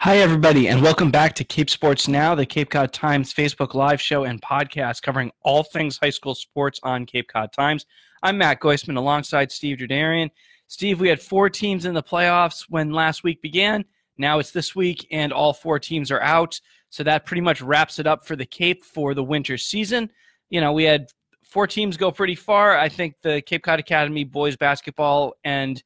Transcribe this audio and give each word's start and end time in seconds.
Hi, 0.00 0.18
everybody, 0.18 0.68
and 0.68 0.82
welcome 0.82 1.10
back 1.10 1.34
to 1.36 1.44
Cape 1.44 1.70
Sports 1.70 2.06
Now, 2.06 2.34
the 2.34 2.46
Cape 2.46 2.70
Cod 2.70 2.92
Times 2.92 3.32
Facebook 3.32 3.74
Live 3.74 4.00
show 4.00 4.24
and 4.24 4.40
podcast 4.40 5.02
covering 5.02 5.32
all 5.42 5.64
things 5.64 5.96
high 5.96 6.10
school 6.10 6.34
sports 6.34 6.78
on 6.82 7.06
Cape 7.06 7.28
Cod 7.28 7.50
Times. 7.52 7.86
I'm 8.22 8.38
Matt 8.38 8.60
Goisman 8.60 8.98
alongside 8.98 9.50
Steve 9.50 9.78
Derdarian. 9.78 10.30
Steve, 10.68 11.00
we 11.00 11.08
had 11.08 11.20
four 11.20 11.48
teams 11.48 11.86
in 11.86 11.94
the 11.94 12.02
playoffs 12.02 12.66
when 12.68 12.92
last 12.92 13.24
week 13.24 13.40
began. 13.40 13.84
Now 14.18 14.38
it's 14.38 14.50
this 14.50 14.76
week, 14.76 15.06
and 15.10 15.32
all 15.32 15.52
four 15.52 15.78
teams 15.78 16.10
are 16.10 16.22
out. 16.22 16.60
So 16.90 17.02
that 17.02 17.24
pretty 17.26 17.40
much 17.40 17.62
wraps 17.62 17.98
it 17.98 18.06
up 18.06 18.26
for 18.26 18.36
the 18.36 18.46
Cape 18.46 18.84
for 18.84 19.14
the 19.14 19.24
winter 19.24 19.56
season. 19.56 20.10
You 20.50 20.60
know, 20.60 20.72
we 20.72 20.84
had 20.84 21.08
four 21.42 21.66
teams 21.66 21.96
go 21.96 22.12
pretty 22.12 22.36
far. 22.36 22.78
I 22.78 22.88
think 22.88 23.14
the 23.22 23.40
Cape 23.40 23.64
Cod 23.64 23.80
Academy 23.80 24.24
boys 24.24 24.56
basketball 24.56 25.34
and 25.42 25.82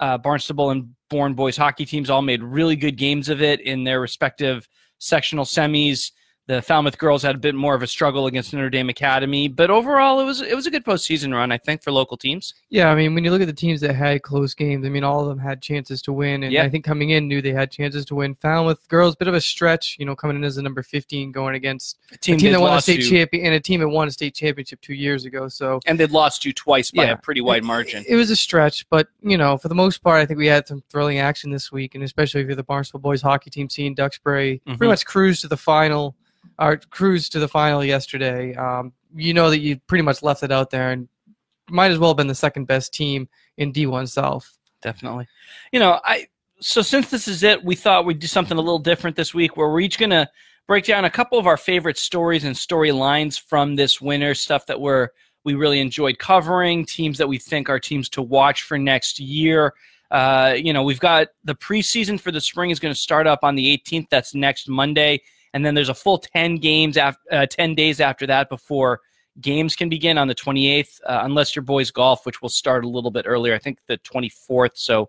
uh, 0.00 0.18
Barnstable 0.18 0.70
and 0.70 0.94
Bourne 1.10 1.34
boys 1.34 1.56
hockey 1.56 1.84
teams 1.84 2.10
all 2.10 2.22
made 2.22 2.42
really 2.42 2.76
good 2.76 2.96
games 2.96 3.28
of 3.28 3.42
it 3.42 3.60
in 3.60 3.84
their 3.84 4.00
respective 4.00 4.68
sectional 4.98 5.44
semis. 5.44 6.10
The 6.48 6.60
Falmouth 6.60 6.98
girls 6.98 7.22
had 7.22 7.36
a 7.36 7.38
bit 7.38 7.54
more 7.54 7.76
of 7.76 7.82
a 7.84 7.86
struggle 7.86 8.26
against 8.26 8.52
Notre 8.52 8.68
Dame 8.68 8.88
Academy, 8.88 9.46
but 9.46 9.70
overall 9.70 10.18
it 10.18 10.24
was 10.24 10.40
it 10.42 10.56
was 10.56 10.66
a 10.66 10.72
good 10.72 10.84
postseason 10.84 11.32
run, 11.32 11.52
I 11.52 11.56
think, 11.56 11.84
for 11.84 11.92
local 11.92 12.16
teams. 12.16 12.52
Yeah, 12.68 12.90
I 12.90 12.96
mean, 12.96 13.14
when 13.14 13.22
you 13.22 13.30
look 13.30 13.40
at 13.42 13.46
the 13.46 13.52
teams 13.52 13.80
that 13.82 13.94
had 13.94 14.22
close 14.22 14.52
games, 14.52 14.84
I 14.84 14.88
mean, 14.88 15.04
all 15.04 15.20
of 15.20 15.28
them 15.28 15.38
had 15.38 15.62
chances 15.62 16.02
to 16.02 16.12
win, 16.12 16.42
and 16.42 16.52
Yeah. 16.52 16.64
I 16.64 16.68
think 16.68 16.84
coming 16.84 17.10
in 17.10 17.28
knew 17.28 17.42
they 17.42 17.52
had 17.52 17.70
chances 17.70 18.04
to 18.06 18.16
win. 18.16 18.34
Falmouth 18.34 18.88
girls, 18.88 19.14
bit 19.14 19.28
of 19.28 19.34
a 19.34 19.40
stretch, 19.40 19.94
you 20.00 20.04
know, 20.04 20.16
coming 20.16 20.36
in 20.36 20.42
as 20.42 20.56
the 20.56 20.62
number 20.62 20.82
15, 20.82 21.30
going 21.30 21.54
against 21.54 21.96
A 22.10 22.14
a 22.14 22.18
team 22.18 22.38
that 22.52 22.60
won 22.60 22.76
a 22.76 22.80
state 22.82 23.02
champion 23.08 23.46
and 23.46 23.54
a 23.54 23.60
team 23.60 23.78
that 23.78 23.88
won 23.88 24.08
a 24.08 24.10
state 24.10 24.34
championship 24.34 24.80
two 24.80 24.94
years 24.94 25.24
ago. 25.24 25.46
So 25.46 25.78
and 25.86 25.98
they'd 25.98 26.10
lost 26.10 26.44
you 26.44 26.52
twice 26.52 26.90
by 26.90 27.04
Yeah. 27.04 27.12
a 27.12 27.16
pretty 27.18 27.40
wide 27.40 27.62
margin. 27.62 28.04
It 28.08 28.16
was 28.16 28.30
a 28.30 28.36
stretch, 28.36 28.84
but 28.90 29.06
you 29.22 29.36
know, 29.38 29.56
for 29.58 29.68
the 29.68 29.76
most 29.76 29.98
part, 30.02 30.20
I 30.20 30.26
think 30.26 30.38
we 30.38 30.48
had 30.48 30.66
some 30.66 30.82
thrilling 30.90 31.18
action 31.20 31.52
this 31.52 31.70
week, 31.70 31.94
and 31.94 32.02
especially 32.02 32.40
if 32.40 32.48
you're 32.48 32.56
the 32.56 32.64
Barnstable 32.64 32.98
boys 33.00 33.22
hockey 33.22 33.48
team, 33.48 33.70
seeing 33.70 33.94
Duxbury 33.94 34.60
Mhm. 34.66 34.76
pretty 34.78 34.90
much 34.90 35.06
cruise 35.06 35.40
to 35.42 35.46
the 35.48 35.56
final, 35.56 36.16
or 36.58 36.76
cruise 36.76 37.28
to 37.30 37.38
the 37.38 37.48
final 37.48 37.84
yesterday. 37.84 38.54
Um, 38.54 38.92
you 39.14 39.34
know 39.34 39.50
that 39.50 39.60
you 39.60 39.78
pretty 39.86 40.02
much 40.02 40.22
left 40.22 40.42
it 40.42 40.52
out 40.52 40.70
there, 40.70 40.90
and 40.90 41.08
might 41.70 41.90
as 41.90 41.98
well 41.98 42.10
have 42.10 42.16
been 42.16 42.26
the 42.26 42.34
second 42.34 42.66
best 42.66 42.92
team 42.92 43.28
in 43.56 43.72
D1 43.72 44.08
South. 44.08 44.58
definitely. 44.82 45.26
You 45.72 45.80
know, 45.80 46.00
I 46.04 46.26
so 46.60 46.80
since 46.82 47.10
this 47.10 47.26
is 47.26 47.42
it, 47.42 47.64
we 47.64 47.74
thought 47.74 48.04
we'd 48.04 48.20
do 48.20 48.26
something 48.26 48.56
a 48.56 48.60
little 48.60 48.78
different 48.78 49.16
this 49.16 49.34
week 49.34 49.56
where 49.56 49.68
we're 49.68 49.80
each 49.80 49.98
going 49.98 50.10
to 50.10 50.28
break 50.68 50.84
down 50.84 51.04
a 51.04 51.10
couple 51.10 51.38
of 51.38 51.46
our 51.46 51.56
favorite 51.56 51.98
stories 51.98 52.44
and 52.44 52.54
storylines 52.54 53.40
from 53.40 53.74
this 53.74 54.00
winter, 54.00 54.34
stuff 54.34 54.66
that 54.66 54.80
we're 54.80 55.08
we 55.44 55.54
really 55.54 55.80
enjoyed 55.80 56.18
covering, 56.18 56.86
teams 56.86 57.18
that 57.18 57.26
we 57.26 57.36
think 57.36 57.68
are 57.68 57.80
teams 57.80 58.08
to 58.10 58.22
watch 58.22 58.62
for 58.62 58.78
next 58.78 59.18
year. 59.18 59.74
Uh, 60.12 60.54
you 60.56 60.72
know, 60.72 60.84
we've 60.84 61.00
got 61.00 61.28
the 61.42 61.54
preseason 61.54 62.20
for 62.20 62.30
the 62.30 62.40
spring 62.40 62.70
is 62.70 62.78
going 62.78 62.94
to 62.94 63.00
start 63.00 63.26
up 63.26 63.40
on 63.42 63.56
the 63.56 63.76
18th. 63.76 64.08
That's 64.08 64.34
next 64.34 64.68
Monday, 64.68 65.20
and 65.54 65.64
then 65.64 65.74
there's 65.74 65.88
a 65.88 65.94
full 65.94 66.18
10 66.18 66.56
games 66.56 66.96
after 66.96 67.20
uh, 67.30 67.46
10 67.46 67.74
days 67.74 68.00
after 68.00 68.26
that 68.26 68.48
before 68.48 69.00
games 69.40 69.74
can 69.74 69.88
begin 69.88 70.18
on 70.18 70.28
the 70.28 70.34
28th, 70.34 71.00
uh, 71.06 71.20
unless 71.24 71.56
your 71.56 71.62
boys 71.62 71.90
golf, 71.90 72.26
which 72.26 72.42
will 72.42 72.48
start 72.48 72.84
a 72.84 72.88
little 72.88 73.10
bit 73.10 73.24
earlier. 73.26 73.54
I 73.54 73.58
think 73.58 73.78
the 73.86 73.98
24th, 73.98 74.72
so 74.74 75.08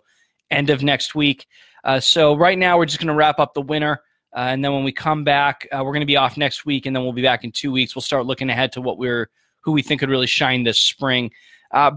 end 0.49 0.69
of 0.69 0.83
next 0.83 1.15
week. 1.15 1.47
Uh, 1.83 1.99
so 1.99 2.35
right 2.35 2.57
now 2.57 2.77
we're 2.77 2.85
just 2.85 2.99
going 2.99 3.07
to 3.07 3.13
wrap 3.13 3.39
up 3.39 3.53
the 3.53 3.61
winter, 3.61 4.01
uh, 4.35 4.39
and 4.39 4.63
then 4.63 4.73
when 4.73 4.83
we 4.83 4.91
come 4.91 5.23
back, 5.23 5.67
uh, 5.71 5.81
we're 5.83 5.91
going 5.91 6.01
to 6.01 6.05
be 6.05 6.17
off 6.17 6.37
next 6.37 6.65
week, 6.65 6.85
and 6.85 6.95
then 6.95 7.03
we'll 7.03 7.13
be 7.13 7.21
back 7.21 7.43
in 7.43 7.51
two 7.51 7.71
weeks. 7.71 7.95
We'll 7.95 8.01
start 8.01 8.25
looking 8.25 8.49
ahead 8.49 8.71
to 8.73 8.81
what 8.81 8.97
we're 8.97 9.29
who 9.61 9.71
we 9.71 9.81
think 9.81 9.99
could 10.01 10.09
really 10.09 10.27
shine 10.27 10.63
this 10.63 10.81
spring. 10.81 11.31
Uh, 11.71 11.91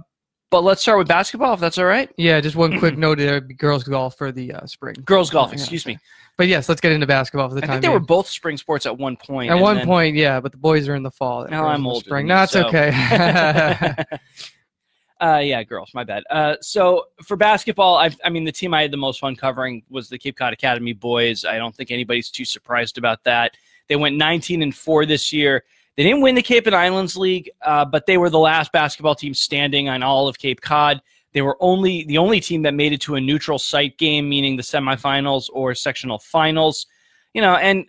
but 0.50 0.62
let's 0.62 0.80
start 0.80 0.98
with 0.98 1.08
basketball, 1.08 1.54
if 1.54 1.60
that's 1.60 1.78
all 1.78 1.86
right. 1.86 2.08
Yeah, 2.16 2.40
just 2.40 2.54
one 2.54 2.78
quick 2.78 2.96
note 2.98 3.18
there: 3.18 3.40
girls 3.40 3.84
golf 3.84 4.16
for 4.16 4.32
the 4.32 4.52
uh, 4.52 4.66
spring. 4.66 4.96
Girls 5.04 5.30
golf, 5.30 5.52
excuse 5.52 5.86
me. 5.86 5.98
But 6.36 6.48
yes, 6.48 6.68
let's 6.68 6.80
get 6.80 6.92
into 6.92 7.06
basketball 7.06 7.48
for 7.48 7.54
the 7.54 7.62
I 7.62 7.66
time. 7.66 7.70
I 7.70 7.74
think 7.74 7.82
they 7.82 7.88
were 7.88 8.00
both 8.00 8.28
spring 8.28 8.58
sports 8.58 8.84
at 8.84 8.96
one 8.96 9.16
point. 9.16 9.50
At 9.50 9.58
one 9.58 9.76
then- 9.76 9.86
point, 9.86 10.16
yeah, 10.16 10.38
but 10.40 10.52
the 10.52 10.58
boys 10.58 10.86
are 10.88 10.94
in 10.94 11.02
the 11.02 11.10
fall. 11.10 11.44
the 11.44 11.50
No, 11.50 11.64
I'm 11.64 11.86
older 11.86 12.04
spring. 12.04 12.26
No, 12.26 12.42
it's 12.42 12.52
so- 12.52 12.66
okay. 12.66 12.90
uh, 15.20 15.38
yeah, 15.38 15.62
girls, 15.62 15.92
my 15.94 16.04
bad. 16.04 16.24
Uh, 16.30 16.56
so 16.60 17.04
for 17.24 17.36
basketball, 17.36 17.96
I, 17.96 18.14
I 18.22 18.28
mean, 18.28 18.44
the 18.44 18.52
team 18.52 18.74
I 18.74 18.82
had 18.82 18.90
the 18.90 18.98
most 18.98 19.18
fun 19.18 19.34
covering 19.34 19.82
was 19.88 20.10
the 20.10 20.18
Cape 20.18 20.36
Cod 20.36 20.52
Academy 20.52 20.92
boys. 20.92 21.46
I 21.46 21.56
don't 21.56 21.74
think 21.74 21.90
anybody's 21.90 22.30
too 22.30 22.44
surprised 22.44 22.98
about 22.98 23.24
that. 23.24 23.56
They 23.88 23.96
went 23.96 24.16
19 24.16 24.62
and 24.62 24.74
four 24.76 25.06
this 25.06 25.32
year. 25.32 25.64
They 25.96 26.02
didn't 26.02 26.20
win 26.20 26.34
the 26.34 26.42
Cape 26.42 26.66
and 26.66 26.76
Islands 26.76 27.16
League, 27.16 27.50
uh, 27.62 27.86
but 27.86 28.04
they 28.04 28.18
were 28.18 28.28
the 28.28 28.38
last 28.38 28.70
basketball 28.72 29.14
team 29.14 29.32
standing 29.32 29.88
on 29.88 30.02
all 30.02 30.28
of 30.28 30.38
Cape 30.38 30.60
Cod. 30.60 31.00
They 31.36 31.42
were 31.42 31.58
only 31.60 32.02
the 32.04 32.16
only 32.16 32.40
team 32.40 32.62
that 32.62 32.72
made 32.72 32.94
it 32.94 33.02
to 33.02 33.16
a 33.16 33.20
neutral 33.20 33.58
site 33.58 33.98
game, 33.98 34.26
meaning 34.26 34.56
the 34.56 34.62
semifinals 34.62 35.50
or 35.52 35.74
sectional 35.74 36.18
finals. 36.18 36.86
You 37.34 37.42
know, 37.42 37.56
and 37.56 37.84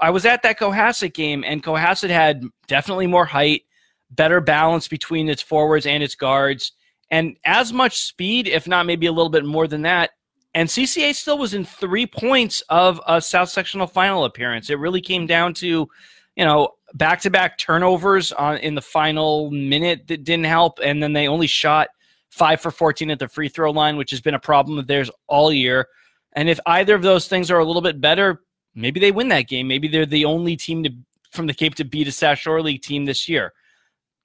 I 0.00 0.08
was 0.08 0.24
at 0.24 0.42
that 0.44 0.58
Cohasset 0.58 1.12
game, 1.12 1.44
and 1.46 1.62
Cohasset 1.62 2.08
had 2.08 2.42
definitely 2.68 3.06
more 3.06 3.26
height, 3.26 3.64
better 4.12 4.40
balance 4.40 4.88
between 4.88 5.28
its 5.28 5.42
forwards 5.42 5.84
and 5.84 6.02
its 6.02 6.14
guards, 6.14 6.72
and 7.10 7.36
as 7.44 7.70
much 7.70 7.98
speed, 7.98 8.48
if 8.48 8.66
not 8.66 8.86
maybe 8.86 9.04
a 9.04 9.12
little 9.12 9.28
bit 9.28 9.44
more 9.44 9.66
than 9.68 9.82
that. 9.82 10.12
And 10.54 10.66
CCA 10.66 11.14
still 11.14 11.36
was 11.36 11.52
in 11.52 11.66
three 11.66 12.06
points 12.06 12.62
of 12.70 12.98
a 13.06 13.20
South 13.20 13.50
Sectional 13.50 13.86
final 13.86 14.24
appearance. 14.24 14.70
It 14.70 14.78
really 14.78 15.02
came 15.02 15.26
down 15.26 15.52
to, 15.56 15.86
you 16.34 16.44
know, 16.46 16.70
back 16.94 17.20
to 17.20 17.30
back 17.30 17.58
turnovers 17.58 18.32
on 18.32 18.56
in 18.56 18.74
the 18.74 18.80
final 18.80 19.50
minute 19.50 20.06
that 20.06 20.24
didn't 20.24 20.46
help, 20.46 20.78
and 20.82 21.02
then 21.02 21.12
they 21.12 21.28
only 21.28 21.46
shot 21.46 21.88
five 22.36 22.60
for 22.60 22.70
14 22.70 23.10
at 23.10 23.18
the 23.18 23.28
free 23.28 23.48
throw 23.48 23.70
line, 23.70 23.96
which 23.96 24.10
has 24.10 24.20
been 24.20 24.34
a 24.34 24.38
problem 24.38 24.78
of 24.78 24.86
theirs 24.86 25.10
all 25.26 25.50
year. 25.50 25.88
And 26.34 26.50
if 26.50 26.60
either 26.66 26.94
of 26.94 27.02
those 27.02 27.28
things 27.28 27.50
are 27.50 27.58
a 27.58 27.64
little 27.64 27.80
bit 27.80 28.00
better, 28.00 28.42
maybe 28.74 29.00
they 29.00 29.10
win 29.10 29.28
that 29.28 29.48
game. 29.48 29.66
Maybe 29.66 29.88
they're 29.88 30.04
the 30.04 30.26
only 30.26 30.56
team 30.56 30.82
to 30.84 30.90
from 31.32 31.46
the 31.46 31.54
Cape 31.54 31.74
to 31.76 31.84
beat 31.84 32.08
a 32.08 32.12
South 32.12 32.38
Shore 32.38 32.62
League 32.62 32.82
team 32.82 33.04
this 33.04 33.28
year. 33.28 33.52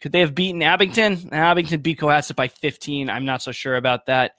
Could 0.01 0.11
they 0.11 0.19
have 0.19 0.35
beaten 0.35 0.61
Abington? 0.61 1.29
Abington 1.31 1.81
beat 1.81 2.00
Cohasset 2.00 2.35
by 2.35 2.47
15. 2.47 3.09
I'm 3.09 3.25
not 3.25 3.41
so 3.41 3.51
sure 3.51 3.75
about 3.75 4.05
that. 4.07 4.33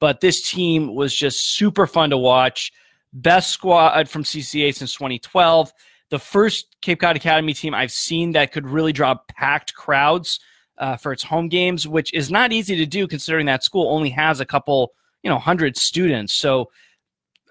But 0.00 0.20
this 0.20 0.48
team 0.48 0.94
was 0.94 1.14
just 1.14 1.54
super 1.54 1.86
fun 1.86 2.10
to 2.10 2.18
watch. 2.18 2.72
Best 3.12 3.50
squad 3.50 4.08
from 4.08 4.24
CCA 4.24 4.74
since 4.74 4.92
2012. 4.94 5.72
The 6.10 6.18
first 6.18 6.76
Cape 6.80 7.00
Cod 7.00 7.16
Academy 7.16 7.52
team 7.52 7.74
I've 7.74 7.90
seen 7.90 8.32
that 8.32 8.52
could 8.52 8.66
really 8.66 8.92
draw 8.92 9.16
packed 9.36 9.74
crowds 9.74 10.40
uh, 10.78 10.96
for 10.96 11.12
its 11.12 11.22
home 11.22 11.48
games, 11.48 11.86
which 11.86 12.12
is 12.14 12.30
not 12.30 12.52
easy 12.52 12.76
to 12.76 12.86
do 12.86 13.06
considering 13.06 13.46
that 13.46 13.64
school 13.64 13.92
only 13.92 14.10
has 14.10 14.40
a 14.40 14.46
couple, 14.46 14.92
you 15.22 15.30
know, 15.30 15.38
hundred 15.38 15.76
students. 15.76 16.34
So 16.34 16.70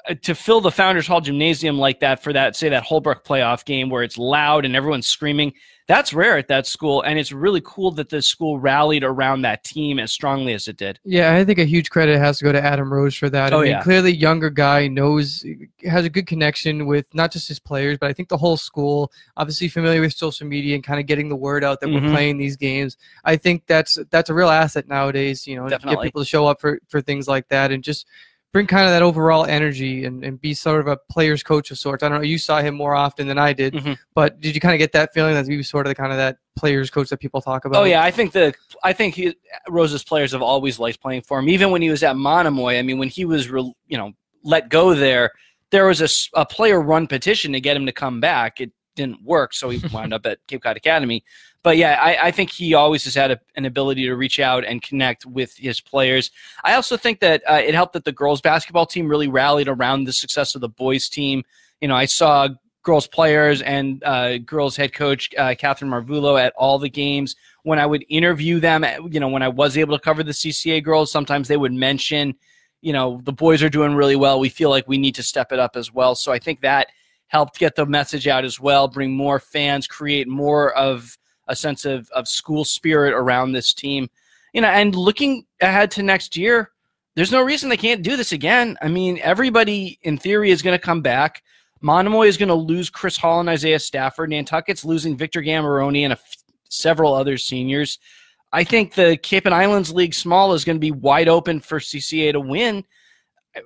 uh, 0.10 0.16
to 0.24 0.34
fill 0.36 0.62
the 0.62 0.72
Founders 0.72 1.08
Hall 1.08 1.22
gymnasium 1.22 1.78
like 1.78 2.00
that 2.00 2.24
for 2.24 2.34
that, 2.34 2.56
say 2.56 2.70
that 2.70 2.84
Holbrook 2.84 3.26
playoff 3.26 3.66
game 3.66 3.90
where 3.90 4.04
it's 4.04 4.18
loud 4.18 4.66
and 4.66 4.76
everyone's 4.76 5.08
screaming, 5.08 5.54
that's 5.88 6.14
rare 6.14 6.38
at 6.38 6.50
that 6.50 6.68
school. 6.68 7.02
And 7.02 7.18
it's 7.18 7.32
really 7.32 7.62
cool 7.64 7.92
that 7.92 8.10
the 8.10 8.22
school 8.22 8.60
rallied 8.60 9.04
around 9.06 9.42
that 9.44 9.64
team 9.64 10.00
as 10.00 10.12
strongly 10.12 10.54
as 10.54 10.68
it 10.68 10.76
did. 10.76 11.00
Yeah, 11.06 11.34
I 11.34 11.46
think 11.46 11.60
a 11.60 11.64
huge 11.64 11.90
credit 11.90 12.20
has 12.20 12.40
to 12.40 12.44
go 12.44 12.52
to 12.52 12.62
Adam 12.62 12.92
Rose 12.92 13.16
for 13.16 13.30
that. 13.30 13.54
Oh, 13.54 13.60
I 13.60 13.64
mean, 13.64 13.72
yeah. 13.72 13.84
clearly, 13.84 14.14
younger 14.14 14.50
guy 14.50 14.88
knows 14.88 15.46
has 15.84 16.04
a 16.06 16.10
good 16.10 16.28
connection 16.28 16.86
with 16.88 17.06
not 17.14 17.32
just 17.32 17.48
his 17.48 17.60
players, 17.60 17.98
but 17.98 18.10
I 18.10 18.14
think 18.14 18.28
the 18.28 18.38
whole 18.38 18.58
school. 18.58 19.12
Obviously, 19.38 19.70
familiar 19.70 20.02
with 20.02 20.14
social 20.14 20.46
media 20.46 20.76
and 20.76 20.84
kind 20.84 21.00
of 21.00 21.06
getting 21.06 21.30
the 21.30 21.36
word 21.36 21.64
out 21.64 21.80
that 21.80 21.88
Mhm. 21.88 22.02
we're 22.04 22.12
playing 22.12 22.38
these 22.38 22.58
games. 22.58 22.98
I 23.24 23.38
think 23.38 23.64
that's 23.66 23.98
that's 24.10 24.30
a 24.30 24.34
real 24.34 24.50
asset 24.50 24.88
nowadays. 24.90 25.48
You 25.48 25.56
know, 25.56 25.70
to 25.70 25.78
get 25.78 26.02
people 26.02 26.22
to 26.22 26.28
show 26.28 26.48
up 26.48 26.60
for 26.60 26.80
for 26.90 27.00
things 27.02 27.28
like 27.28 27.48
that 27.48 27.72
and 27.72 27.82
just 27.84 28.06
bring 28.54 28.66
kind 28.66 28.86
of 28.86 28.92
that 28.92 29.02
overall 29.02 29.46
energy 29.46 30.06
and, 30.06 30.24
and 30.24 30.40
be 30.40 30.54
sort 30.54 30.80
of 30.80 30.88
a 30.88 30.98
player's 31.10 31.44
coach 31.44 31.70
of 31.72 31.78
sorts. 31.78 32.02
I 32.04 32.10
don't 32.10 32.20
know. 32.20 32.24
You 32.24 32.38
saw 32.38 32.62
him 32.62 32.76
more 32.76 32.96
often 32.96 33.28
than 33.28 33.38
I 33.38 33.54
did, 33.54 33.74
Mhm. 33.74 33.98
but 34.16 34.40
did 34.42 34.56
you 34.56 34.62
kind 34.62 34.74
of 34.74 34.80
get 34.80 34.94
that 34.94 35.14
feeling 35.14 35.34
that 35.36 35.48
he 35.48 35.58
was 35.58 35.68
sort 35.70 35.86
of 35.86 35.92
the 35.92 35.96
kind 35.96 36.12
of 36.12 36.18
that 36.18 36.38
player's 36.56 36.90
coach 36.90 37.10
that 37.10 37.18
people 37.18 37.42
talk 37.42 37.66
about? 37.66 37.82
Oh 37.82 37.86
yeah, 37.86 38.02
I 38.04 38.12
think 38.12 38.32
the 38.32 38.54
I 38.84 38.94
think 38.94 39.16
he, 39.16 39.36
Rose's 39.70 40.04
players 40.04 40.32
have 40.32 40.42
always 40.42 40.80
liked 40.80 41.02
playing 41.02 41.22
for 41.24 41.40
him. 41.40 41.50
Even 41.50 41.72
when 41.72 41.82
he 41.82 41.90
was 41.90 42.04
at 42.04 42.16
Monomoy, 42.16 42.78
I 42.78 42.82
mean, 42.82 42.98
when 42.98 43.10
he 43.10 43.26
was 43.26 43.50
re, 43.50 43.62
you 43.88 43.98
know 43.98 44.14
let 44.44 44.70
go 44.70 44.94
there, 44.94 45.32
there 45.72 45.86
was 45.86 46.02
a, 46.02 46.40
a 46.40 46.46
player 46.46 46.80
run 46.82 47.06
petition 47.08 47.52
to 47.52 47.60
get 47.60 47.76
him 47.76 47.86
to 47.86 47.92
come 47.92 48.22
back. 48.22 48.62
It 48.62 48.72
didn't 48.98 49.24
work, 49.24 49.54
so 49.54 49.70
he 49.70 49.82
wound 49.94 50.14
up 50.14 50.26
at 50.26 50.46
Cape 50.48 50.64
Cod 50.64 50.76
Academy. 50.76 51.24
But 51.64 51.78
yeah, 51.78 52.00
I, 52.02 52.28
I 52.28 52.32
think 52.32 52.52
he 52.52 52.74
always 52.74 53.04
has 53.06 53.16
had 53.16 53.32
a, 53.32 53.40
an 53.56 53.66
ability 53.66 54.06
to 54.06 54.16
reach 54.16 54.40
out 54.40 54.66
and 54.66 54.82
connect 54.82 55.26
with 55.26 55.56
his 55.58 55.80
players. 55.80 56.32
I 56.64 56.74
also 56.74 56.98
think 56.98 57.20
that 57.22 57.44
uh, 57.50 57.56
it 57.56 57.74
helped 57.74 57.94
that 57.94 58.06
the 58.06 58.12
girls 58.12 58.42
basketball 58.42 58.86
team 58.86 59.08
really 59.08 59.28
rallied 59.28 59.68
around 59.68 60.04
the 60.04 60.14
success 60.14 60.56
of 60.56 60.62
the 60.62 60.70
boys 60.70 61.10
team. 61.10 61.44
You 61.82 61.88
know, 61.88 61.96
I 61.96 62.06
saw 62.06 62.50
girls 62.84 63.06
players 63.06 63.62
and 63.62 64.02
uh, 64.06 64.38
girls 64.38 64.78
head 64.78 64.94
coach 64.94 65.30
uh, 65.38 65.56
Catherine 65.58 65.92
Marvulo 65.92 66.40
at 66.40 66.54
all 66.56 66.80
the 66.80 66.90
games. 66.90 67.36
When 67.64 67.80
I 67.80 67.86
would 67.86 68.06
interview 68.08 68.62
them, 68.62 68.86
you 69.12 69.20
know, 69.20 69.28
when 69.28 69.44
I 69.44 69.50
was 69.50 69.78
able 69.78 69.98
to 69.98 70.02
cover 70.02 70.24
the 70.24 70.32
CCA 70.32 70.82
girls, 70.82 71.12
sometimes 71.12 71.50
they 71.50 71.58
would 71.58 71.74
mention, 71.74 72.34
you 72.80 72.94
know, 72.94 73.20
the 73.26 73.34
boys 73.34 73.62
are 73.62 73.70
doing 73.70 73.94
really 73.94 74.16
well. 74.16 74.40
We 74.40 74.48
feel 74.48 74.70
like 74.70 74.88
we 74.88 74.98
need 74.98 75.16
to 75.16 75.24
step 75.24 75.52
it 75.52 75.60
up 75.60 75.76
as 75.76 75.94
well. 75.94 76.16
So 76.16 76.32
I 76.32 76.40
think 76.40 76.62
that 76.62 76.88
helped 77.28 77.60
get 77.60 77.76
the 77.76 77.86
message 77.86 78.28
out 78.28 78.46
as 78.46 78.60
well, 78.60 78.88
bring 78.88 79.16
more 79.16 79.40
fans, 79.40 79.88
create 79.88 80.28
more 80.28 80.74
of 80.76 81.18
a 81.48 81.56
sense 81.56 81.86
of, 81.86 82.10
of 82.12 82.28
school 82.28 82.66
spirit 82.66 83.14
around 83.14 83.52
this 83.52 83.74
team. 83.74 84.10
You 84.54 84.62
know, 84.62 84.70
and 84.70 84.96
looking 84.96 85.46
ahead 85.62 85.92
to 85.92 86.04
next 86.04 86.36
year, 86.36 86.72
there's 87.16 87.32
no 87.32 87.42
reason 87.42 87.70
they 87.70 87.78
can't 87.78 88.04
do 88.04 88.16
this 88.16 88.32
again. 88.32 88.78
I 88.82 88.88
mean, 88.88 89.20
everybody 89.22 90.00
in 90.04 90.18
theory 90.18 90.52
is 90.52 90.62
going 90.62 90.78
to 90.78 90.84
come 90.84 91.02
back. 91.02 91.44
Monomoy 91.82 92.28
is 92.28 92.38
going 92.38 92.50
to 92.50 92.56
lose 92.56 92.90
Chris 92.90 93.18
Hall 93.18 93.40
and 93.40 93.50
Isaiah 93.50 93.80
Stafford. 93.80 94.30
Nantucket's 94.30 94.86
losing 94.86 95.18
Victor 95.18 95.42
Gammaroni 95.42 96.06
and 96.06 96.18
several 96.70 97.14
other 97.14 97.38
seniors. 97.38 98.00
I 98.54 98.64
think 98.64 98.94
the 98.94 99.18
Cape 99.18 99.46
and 99.46 99.54
Islands 99.54 99.94
League 99.94 100.14
Small 100.14 100.54
is 100.54 100.64
going 100.64 100.78
to 100.78 100.82
be 100.82 100.92
wide 100.92 101.28
open 101.28 101.60
for 101.60 101.80
CCA 101.80 102.32
to 102.32 102.40
win. 102.40 102.84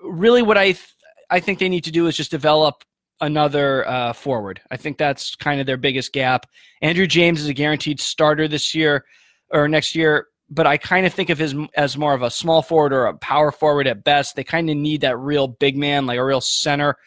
Really, 0.04 0.42
what 0.42 0.58
I 0.58 0.72
th- 0.72 0.96
I 1.30 1.40
think 1.40 1.60
they 1.60 1.70
need 1.70 1.84
to 1.86 1.92
do 1.92 2.08
is 2.08 2.18
just 2.18 2.32
develop 2.32 2.84
another 3.22 3.88
uh, 3.88 4.14
forward. 4.14 4.62
I 4.70 4.78
think 4.78 4.98
that's 4.98 5.36
kind 5.36 5.62
of 5.62 5.68
their 5.68 5.78
biggest 5.78 6.12
gap. 6.12 6.48
Andrew 6.82 7.08
James 7.08 7.42
is 7.42 7.48
a 7.48 7.54
guaranteed 7.54 8.00
starter 8.00 8.48
this 8.48 8.76
year 8.76 9.06
or 9.50 9.68
next 9.68 9.96
year, 9.96 10.28
but 10.50 10.68
I 10.68 10.78
kind 10.78 11.06
of 11.06 11.14
think 11.14 11.30
of 11.30 11.40
him 11.40 11.70
as 11.76 11.98
more 11.98 12.14
of 12.14 12.24
a 12.24 12.32
small 12.32 12.62
forward 12.62 12.94
or 12.94 13.06
a 13.06 13.18
power 13.18 13.52
forward 13.52 13.88
at 13.88 14.04
best. 14.04 14.36
They 14.36 14.44
kind 14.44 14.70
of 14.70 14.76
need 14.76 15.02
that 15.02 15.18
real 15.18 15.48
big 15.48 15.78
man, 15.78 16.06
like 16.06 16.18
a 16.18 16.26
real 16.26 16.42
center. 16.42 16.98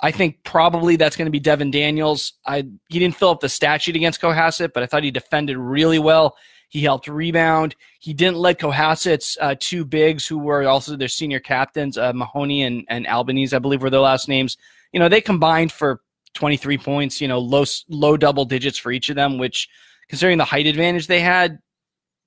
I 0.00 0.10
think 0.10 0.42
probably 0.42 0.96
that's 0.96 1.16
going 1.16 1.26
to 1.26 1.30
be 1.32 1.38
Devin 1.38 1.70
Daniels. 1.70 2.32
I 2.44 2.66
he 2.88 2.98
didn't 2.98 3.16
fill 3.16 3.30
up 3.30 3.40
the 3.40 3.48
stat 3.48 3.82
sheet 3.82 3.94
against 3.94 4.20
Cohasset, 4.20 4.72
but 4.72 4.82
I 4.82 4.86
thought 4.86 5.04
he 5.04 5.10
defended 5.12 5.56
really 5.56 5.98
well. 5.98 6.36
He 6.68 6.80
helped 6.82 7.06
rebound. 7.06 7.76
He 8.00 8.14
didn't 8.14 8.38
let 8.38 8.58
Cohasset's 8.58 9.36
uh, 9.40 9.54
two 9.60 9.84
bigs, 9.84 10.26
who 10.26 10.38
were 10.38 10.66
also 10.66 10.96
their 10.96 11.06
senior 11.06 11.38
captains, 11.38 11.98
uh, 11.98 12.14
Mahoney 12.14 12.62
and, 12.62 12.86
and 12.88 13.06
Albanese, 13.06 13.54
I 13.54 13.58
believe 13.58 13.82
were 13.82 13.90
their 13.90 14.00
last 14.00 14.26
names. 14.26 14.56
You 14.92 15.00
know, 15.00 15.08
they 15.08 15.20
combined 15.20 15.72
for 15.72 16.00
23 16.34 16.78
points. 16.78 17.20
You 17.20 17.28
know, 17.28 17.38
low 17.38 17.64
low 17.88 18.16
double 18.16 18.44
digits 18.44 18.78
for 18.78 18.92
each 18.92 19.08
of 19.08 19.16
them, 19.16 19.38
which, 19.38 19.68
considering 20.08 20.38
the 20.38 20.44
height 20.44 20.66
advantage 20.66 21.06
they 21.06 21.20
had, 21.20 21.58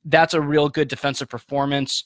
that's 0.06 0.34
a 0.34 0.42
real 0.42 0.70
good 0.70 0.88
defensive 0.88 1.30
performance. 1.30 2.04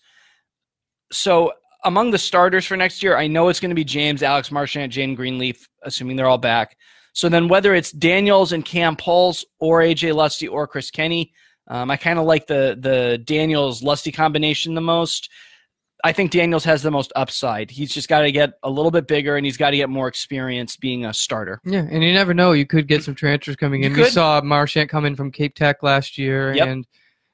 So 1.12 1.54
among 1.84 2.12
the 2.12 2.18
starters 2.18 2.66
for 2.66 2.78
next 2.78 3.02
year, 3.02 3.18
I 3.18 3.28
know 3.28 3.50
it's 3.50 3.60
going 3.60 3.70
to 3.70 3.76
be 3.76 3.84
James, 3.84 4.24
Alex 4.24 4.52
Marchant, 4.52 4.92
Jane 4.92 5.16
Greenleaf, 5.16 5.68
assuming 5.84 6.16
they're 6.16 6.28
all 6.28 6.38
back. 6.38 6.78
So 7.14 7.30
then 7.30 7.48
whether 7.48 7.74
it's 7.74 7.92
Daniels 7.92 8.52
and 8.52 8.64
Cam 8.64 8.96
Pulse 8.96 9.46
or 9.60 9.82
AJ 9.82 10.14
Lusty 10.14 10.48
or 10.48 10.68
Chris 10.68 10.92
Kenny, 10.92 11.34
um, 11.68 11.92
I 11.92 11.98
kind 11.98 12.18
of 12.18 12.26
like 12.26 12.48
the 12.48 12.78
the 12.80 13.20
Daniels 13.24 13.84
Lusty 13.84 14.12
combination 14.12 14.74
the 14.74 14.82
most. 14.82 15.30
I 16.04 16.14
think 16.14 16.32
Daniels 16.32 16.64
has 16.64 16.82
the 16.82 16.92
most 16.92 17.12
upside. 17.16 17.70
He's 17.72 17.94
just 17.94 18.08
got 18.08 18.22
to 18.22 18.32
get 18.32 18.54
a 18.64 18.70
little 18.70 18.92
bit 18.92 19.06
bigger 19.08 19.36
and 19.36 19.46
he's 19.46 19.58
got 19.58 19.72
to 19.72 19.78
get 19.78 19.90
more 19.90 20.08
experience 20.08 20.78
being 20.78 21.06
a 21.06 21.14
starter. 21.14 21.60
Yeah, 21.66 21.86
and 21.90 22.04
you 22.04 22.14
never 22.14 22.34
know. 22.34 22.54
You 22.54 22.66
could 22.66 22.88
get 22.88 23.04
some 23.04 23.16
transfers 23.16 23.56
coming 23.58 23.84
in. 23.84 23.92
You 23.94 24.04
We 24.04 24.10
saw 24.10 24.40
Marchant 24.42 24.90
come 24.90 25.06
in 25.06 25.16
from 25.16 25.30
Cape 25.32 25.56
Tech 25.56 25.84
last 25.84 26.18
year, 26.18 26.54
Yep. 26.54 26.68
and 26.68 26.88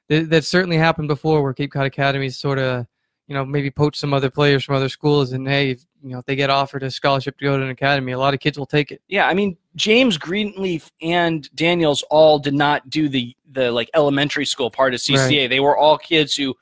th- 0.10 0.30
that 0.30 0.46
certainly 0.46 0.78
happened 0.78 1.08
before 1.08 1.44
where 1.44 1.54
Cape 1.54 1.72
Cod 1.72 1.86
Academy 1.86 2.30
sort 2.30 2.58
of, 2.58 2.88
you 3.28 3.36
know, 3.36 3.46
maybe 3.46 3.70
poach 3.70 3.98
some 3.98 4.14
other 4.14 4.30
players 4.32 4.64
from 4.64 4.76
other 4.76 4.90
schools. 4.90 5.32
And 5.32 5.48
hey, 5.48 5.72
if, 5.72 5.86
you 6.04 6.10
know, 6.10 6.20
if 6.20 6.26
they 6.26 6.36
get 6.36 6.50
offered 6.50 6.82
a 6.84 6.90
scholarship 6.90 7.38
to 7.38 7.46
go 7.46 7.58
to 7.58 7.64
an 7.64 7.70
academy, 7.70 8.14
a 8.14 8.20
lot 8.20 8.34
of 8.34 8.40
kids 8.40 8.58
will 8.58 8.66
take 8.68 8.92
it. 8.92 9.02
Yeah, 9.08 9.28
I 9.28 9.34
mean 9.36 9.58
James 9.76 10.18
Greenleaf 10.18 10.92
and 11.02 11.48
Daniels 11.56 12.04
all 12.10 12.40
did 12.40 12.54
not 12.56 12.90
do 12.90 13.10
the 13.10 13.36
the 13.52 13.72
like 13.72 13.90
elementary 13.94 14.46
school 14.46 14.70
part 14.72 14.94
of 14.96 15.00
CCA. 15.00 15.50
They 15.50 15.60
were 15.60 15.78
all 15.78 15.98
kids 15.98 16.36
who 16.36 16.56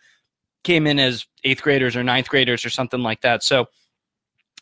came 0.63 0.85
in 0.87 0.99
as 0.99 1.25
eighth 1.43 1.61
graders 1.61 1.95
or 1.95 2.03
ninth 2.03 2.29
graders 2.29 2.65
or 2.65 2.69
something 2.69 3.01
like 3.01 3.21
that. 3.21 3.43
So 3.43 3.67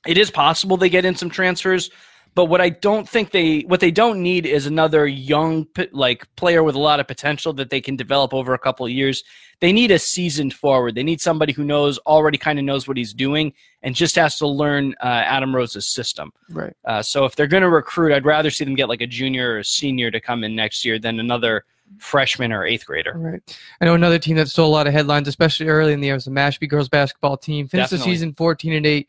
it 0.07 0.17
is 0.17 0.31
possible 0.31 0.77
they 0.77 0.89
get 0.89 1.05
in 1.05 1.15
some 1.15 1.29
transfers. 1.29 1.89
But 2.33 2.45
what 2.45 2.61
I 2.61 2.69
don't 2.69 3.07
think 3.07 3.31
they 3.31 3.61
what 3.61 3.81
they 3.81 3.91
don't 3.91 4.21
need 4.23 4.45
is 4.45 4.65
another 4.65 5.05
young 5.05 5.67
like 5.91 6.25
player 6.37 6.63
with 6.63 6.75
a 6.75 6.79
lot 6.79 7.01
of 7.01 7.07
potential 7.07 7.51
that 7.53 7.69
they 7.69 7.81
can 7.81 7.97
develop 7.97 8.33
over 8.33 8.53
a 8.53 8.59
couple 8.59 8.85
of 8.85 8.91
years. 8.91 9.23
They 9.59 9.73
need 9.73 9.91
a 9.91 9.99
seasoned 9.99 10.53
forward. 10.53 10.95
They 10.95 11.03
need 11.03 11.19
somebody 11.19 11.51
who 11.51 11.65
knows 11.65 11.97
already 11.99 12.37
kind 12.37 12.57
of 12.57 12.63
knows 12.63 12.87
what 12.87 12.95
he's 12.95 13.13
doing 13.13 13.51
and 13.83 13.93
just 13.93 14.15
has 14.15 14.37
to 14.37 14.47
learn 14.47 14.95
uh, 15.03 15.07
Adam 15.07 15.53
Rose's 15.53 15.89
system. 15.89 16.31
Right. 16.49 16.73
Uh, 16.85 17.01
so 17.01 17.25
if 17.25 17.35
they're 17.35 17.47
going 17.47 17.63
to 17.63 17.69
recruit, 17.69 18.13
I'd 18.13 18.25
rather 18.25 18.49
see 18.49 18.63
them 18.63 18.75
get 18.75 18.87
like 18.87 19.01
a 19.01 19.07
junior 19.07 19.51
or 19.51 19.57
a 19.59 19.65
senior 19.65 20.09
to 20.09 20.21
come 20.21 20.45
in 20.45 20.55
next 20.55 20.85
year 20.85 20.99
than 20.99 21.19
another 21.19 21.65
freshman 21.99 22.51
or 22.51 22.65
eighth 22.65 22.85
grader. 22.85 23.13
Right. 23.15 23.57
I 23.79 23.85
know 23.85 23.93
another 23.93 24.19
team 24.19 24.35
that 24.37 24.47
stole 24.49 24.69
a 24.69 24.71
lot 24.73 24.87
of 24.87 24.93
headlines, 24.93 25.27
especially 25.27 25.67
early 25.67 25.93
in 25.93 25.99
the 26.01 26.07
year, 26.07 26.15
was 26.15 26.25
the 26.25 26.31
Mashpee 26.31 26.69
girls 26.69 26.89
basketball 26.89 27.37
team. 27.37 27.67
Finished 27.67 27.91
Definitely. 27.91 28.11
the 28.11 28.15
season 28.17 28.33
14 28.33 28.73
and 28.73 28.85
8. 28.85 29.07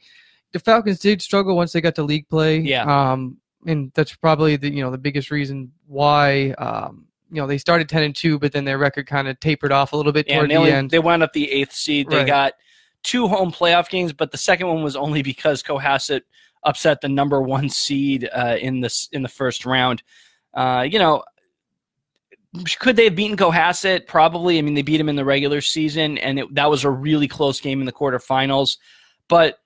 The 0.53 0.59
Falcons 0.59 0.99
did 0.99 1.23
struggle 1.23 1.57
once 1.57 1.73
they 1.73 1.81
got 1.81 1.95
to 1.95 2.03
league 2.03 2.29
play. 2.29 2.59
Yeah. 2.59 2.85
Um, 3.13 3.39
and 3.67 3.91
that's 3.95 4.15
probably 4.17 4.57
the 4.57 4.69
you 4.73 4.83
know 4.83 4.91
the 4.91 4.99
biggest 4.99 5.31
reason 5.31 5.73
why 5.87 6.51
um, 6.59 7.07
you 7.31 7.41
know 7.41 7.47
they 7.47 7.59
started 7.59 7.89
10 7.89 8.03
and 8.03 8.17
2, 8.17 8.39
but 8.39 8.53
then 8.53 8.65
their 8.65 8.79
record 8.79 9.07
kind 9.07 9.29
of 9.29 9.39
tapered 9.41 9.73
off 9.73 9.93
a 9.93 9.97
little 9.97 10.13
bit 10.13 10.27
Yeah, 10.29 10.39
toward 10.39 10.51
the 10.51 10.57
only, 10.57 10.73
end. 10.73 10.91
they 10.91 10.99
wound 10.99 11.23
up 11.23 11.33
the 11.33 11.51
eighth 11.51 11.73
seed. 11.73 12.11
They 12.11 12.17
Right. 12.19 12.27
got 12.27 12.53
two 13.05 13.29
home 13.29 13.51
playoff 13.53 13.89
games, 13.89 14.13
but 14.13 14.31
the 14.33 14.39
second 14.39 14.67
one 14.67 14.83
was 14.83 14.97
only 14.97 15.23
because 15.23 15.63
Cohasset 15.63 16.23
upset 16.65 17.01
the 17.01 17.09
number 17.09 17.41
one 17.41 17.69
seed 17.69 18.29
uh, 18.35 18.57
in 18.61 18.81
this 18.81 19.09
in 19.13 19.23
the 19.23 19.29
first 19.29 19.65
round. 19.65 20.03
Uh, 20.55 20.87
you 20.89 20.99
know, 20.99 21.23
could 22.79 22.97
they 22.97 23.05
have 23.05 23.17
beaten 23.17 23.37
Cohasset? 23.37 24.07
Probably. 24.07 24.59
I 24.59 24.63
mean, 24.63 24.75
they 24.75 24.83
beat 24.83 24.99
them 24.99 25.09
in 25.09 25.17
the 25.17 25.25
regular 25.25 25.61
season, 25.61 26.19
and 26.19 26.39
it, 26.39 26.55
that 26.55 26.71
was 26.71 26.85
a 26.85 26.91
really 26.91 27.29
close 27.29 27.61
game 27.61 27.81
in 27.81 27.87
the 27.87 27.93
quarterfinals. 27.93 28.77
But 29.29 29.59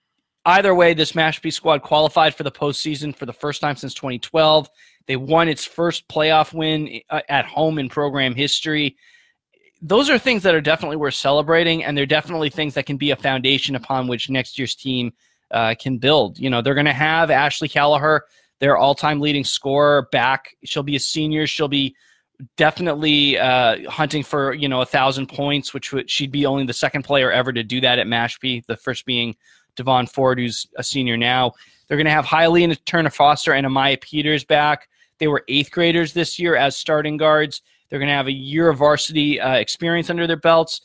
either 0.44 0.74
way, 0.74 0.94
this 0.94 1.12
Mashpee 1.12 1.52
squad 1.52 1.82
qualified 1.82 2.34
for 2.34 2.44
the 2.44 2.52
postseason 2.52 3.14
for 3.14 3.26
the 3.26 3.32
first 3.32 3.60
time 3.60 3.76
since 3.76 3.92
2012. 3.94 4.68
They 5.06 5.16
won 5.16 5.48
its 5.48 5.64
first 5.64 6.08
playoff 6.08 6.52
win 6.52 7.00
uh, 7.10 7.22
at 7.28 7.46
home 7.46 7.78
in 7.78 7.88
program 7.88 8.34
history. 8.34 8.96
Those 9.82 10.08
are 10.08 10.18
things 10.18 10.42
that 10.44 10.54
are 10.54 10.60
definitely 10.60 10.96
worth 10.96 11.14
celebrating, 11.14 11.84
and 11.84 11.98
they're 11.98 12.06
definitely 12.06 12.50
things 12.50 12.74
that 12.74 12.86
can 12.86 12.96
be 12.96 13.10
a 13.10 13.16
foundation 13.16 13.74
upon 13.74 14.06
which 14.06 14.30
next 14.30 14.58
year's 14.58 14.74
team 14.74 15.12
uh, 15.50 15.74
can 15.78 15.98
build. 15.98 16.38
You 16.38 16.50
know, 16.50 16.62
they're 16.62 16.74
going 16.74 16.86
to 16.86 16.92
have 16.92 17.30
Ashley 17.30 17.68
Callaher, 17.68 18.22
their 18.60 18.76
all-time 18.76 19.20
leading 19.20 19.44
scorer, 19.44 20.08
back. 20.12 20.56
She'll 20.64 20.82
be 20.82 20.96
a 20.96 21.00
senior. 21.00 21.46
She'll 21.46 21.68
be 21.68 21.94
definitely 22.56 23.38
uh, 23.38 23.90
hunting 23.90 24.22
for 24.22 24.54
you 24.54 24.68
know 24.68 24.82
a 24.82 24.86
thousand 24.86 25.28
points, 25.28 25.72
which 25.72 25.92
would 25.92 26.10
she'd 26.10 26.32
be 26.32 26.46
only 26.46 26.64
the 26.64 26.72
second 26.72 27.02
player 27.02 27.30
ever 27.30 27.52
to 27.52 27.62
do 27.62 27.80
that 27.80 27.98
at 27.98 28.06
Mashpee. 28.06 28.64
The 28.66 28.76
first 28.76 29.06
being 29.06 29.36
Devon 29.76 30.06
Ford, 30.06 30.38
who's 30.38 30.66
a 30.76 30.82
senior 30.82 31.16
now. 31.16 31.52
They're 31.86 31.96
going 31.96 32.06
to 32.06 32.10
have 32.10 32.24
Hiley 32.24 32.64
and 32.64 32.84
Turner 32.86 33.10
Foster 33.10 33.52
and 33.52 33.66
Amaya 33.66 34.00
Peters 34.00 34.44
back. 34.44 34.88
They 35.18 35.28
were 35.28 35.44
eighth 35.48 35.70
graders 35.70 36.12
this 36.12 36.38
year 36.38 36.56
as 36.56 36.76
starting 36.76 37.16
guards. 37.16 37.62
They're 37.88 37.98
going 37.98 38.08
to 38.08 38.14
have 38.14 38.26
a 38.26 38.32
year 38.32 38.68
of 38.68 38.78
varsity 38.78 39.40
uh, 39.40 39.54
experience 39.54 40.10
under 40.10 40.26
their 40.26 40.36
belts. 40.36 40.80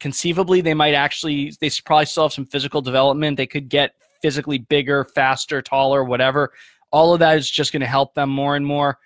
Conceivably, 0.00 0.60
they 0.60 0.74
might 0.74 0.94
actually, 0.94 1.52
they 1.60 1.70
probably 1.84 2.06
still 2.06 2.24
have 2.24 2.32
some 2.32 2.46
physical 2.46 2.80
development. 2.80 3.36
They 3.36 3.46
could 3.46 3.68
get 3.68 3.94
physically 4.22 4.58
bigger, 4.58 5.04
faster, 5.04 5.60
taller, 5.60 6.02
whatever. 6.02 6.52
All 6.90 7.12
of 7.12 7.18
that 7.18 7.36
is 7.36 7.50
just 7.50 7.72
going 7.72 7.80
to 7.80 7.86
help 7.86 8.14
them 8.14 8.30
more 8.30 8.56
and 8.56 8.64
more. 8.64 8.98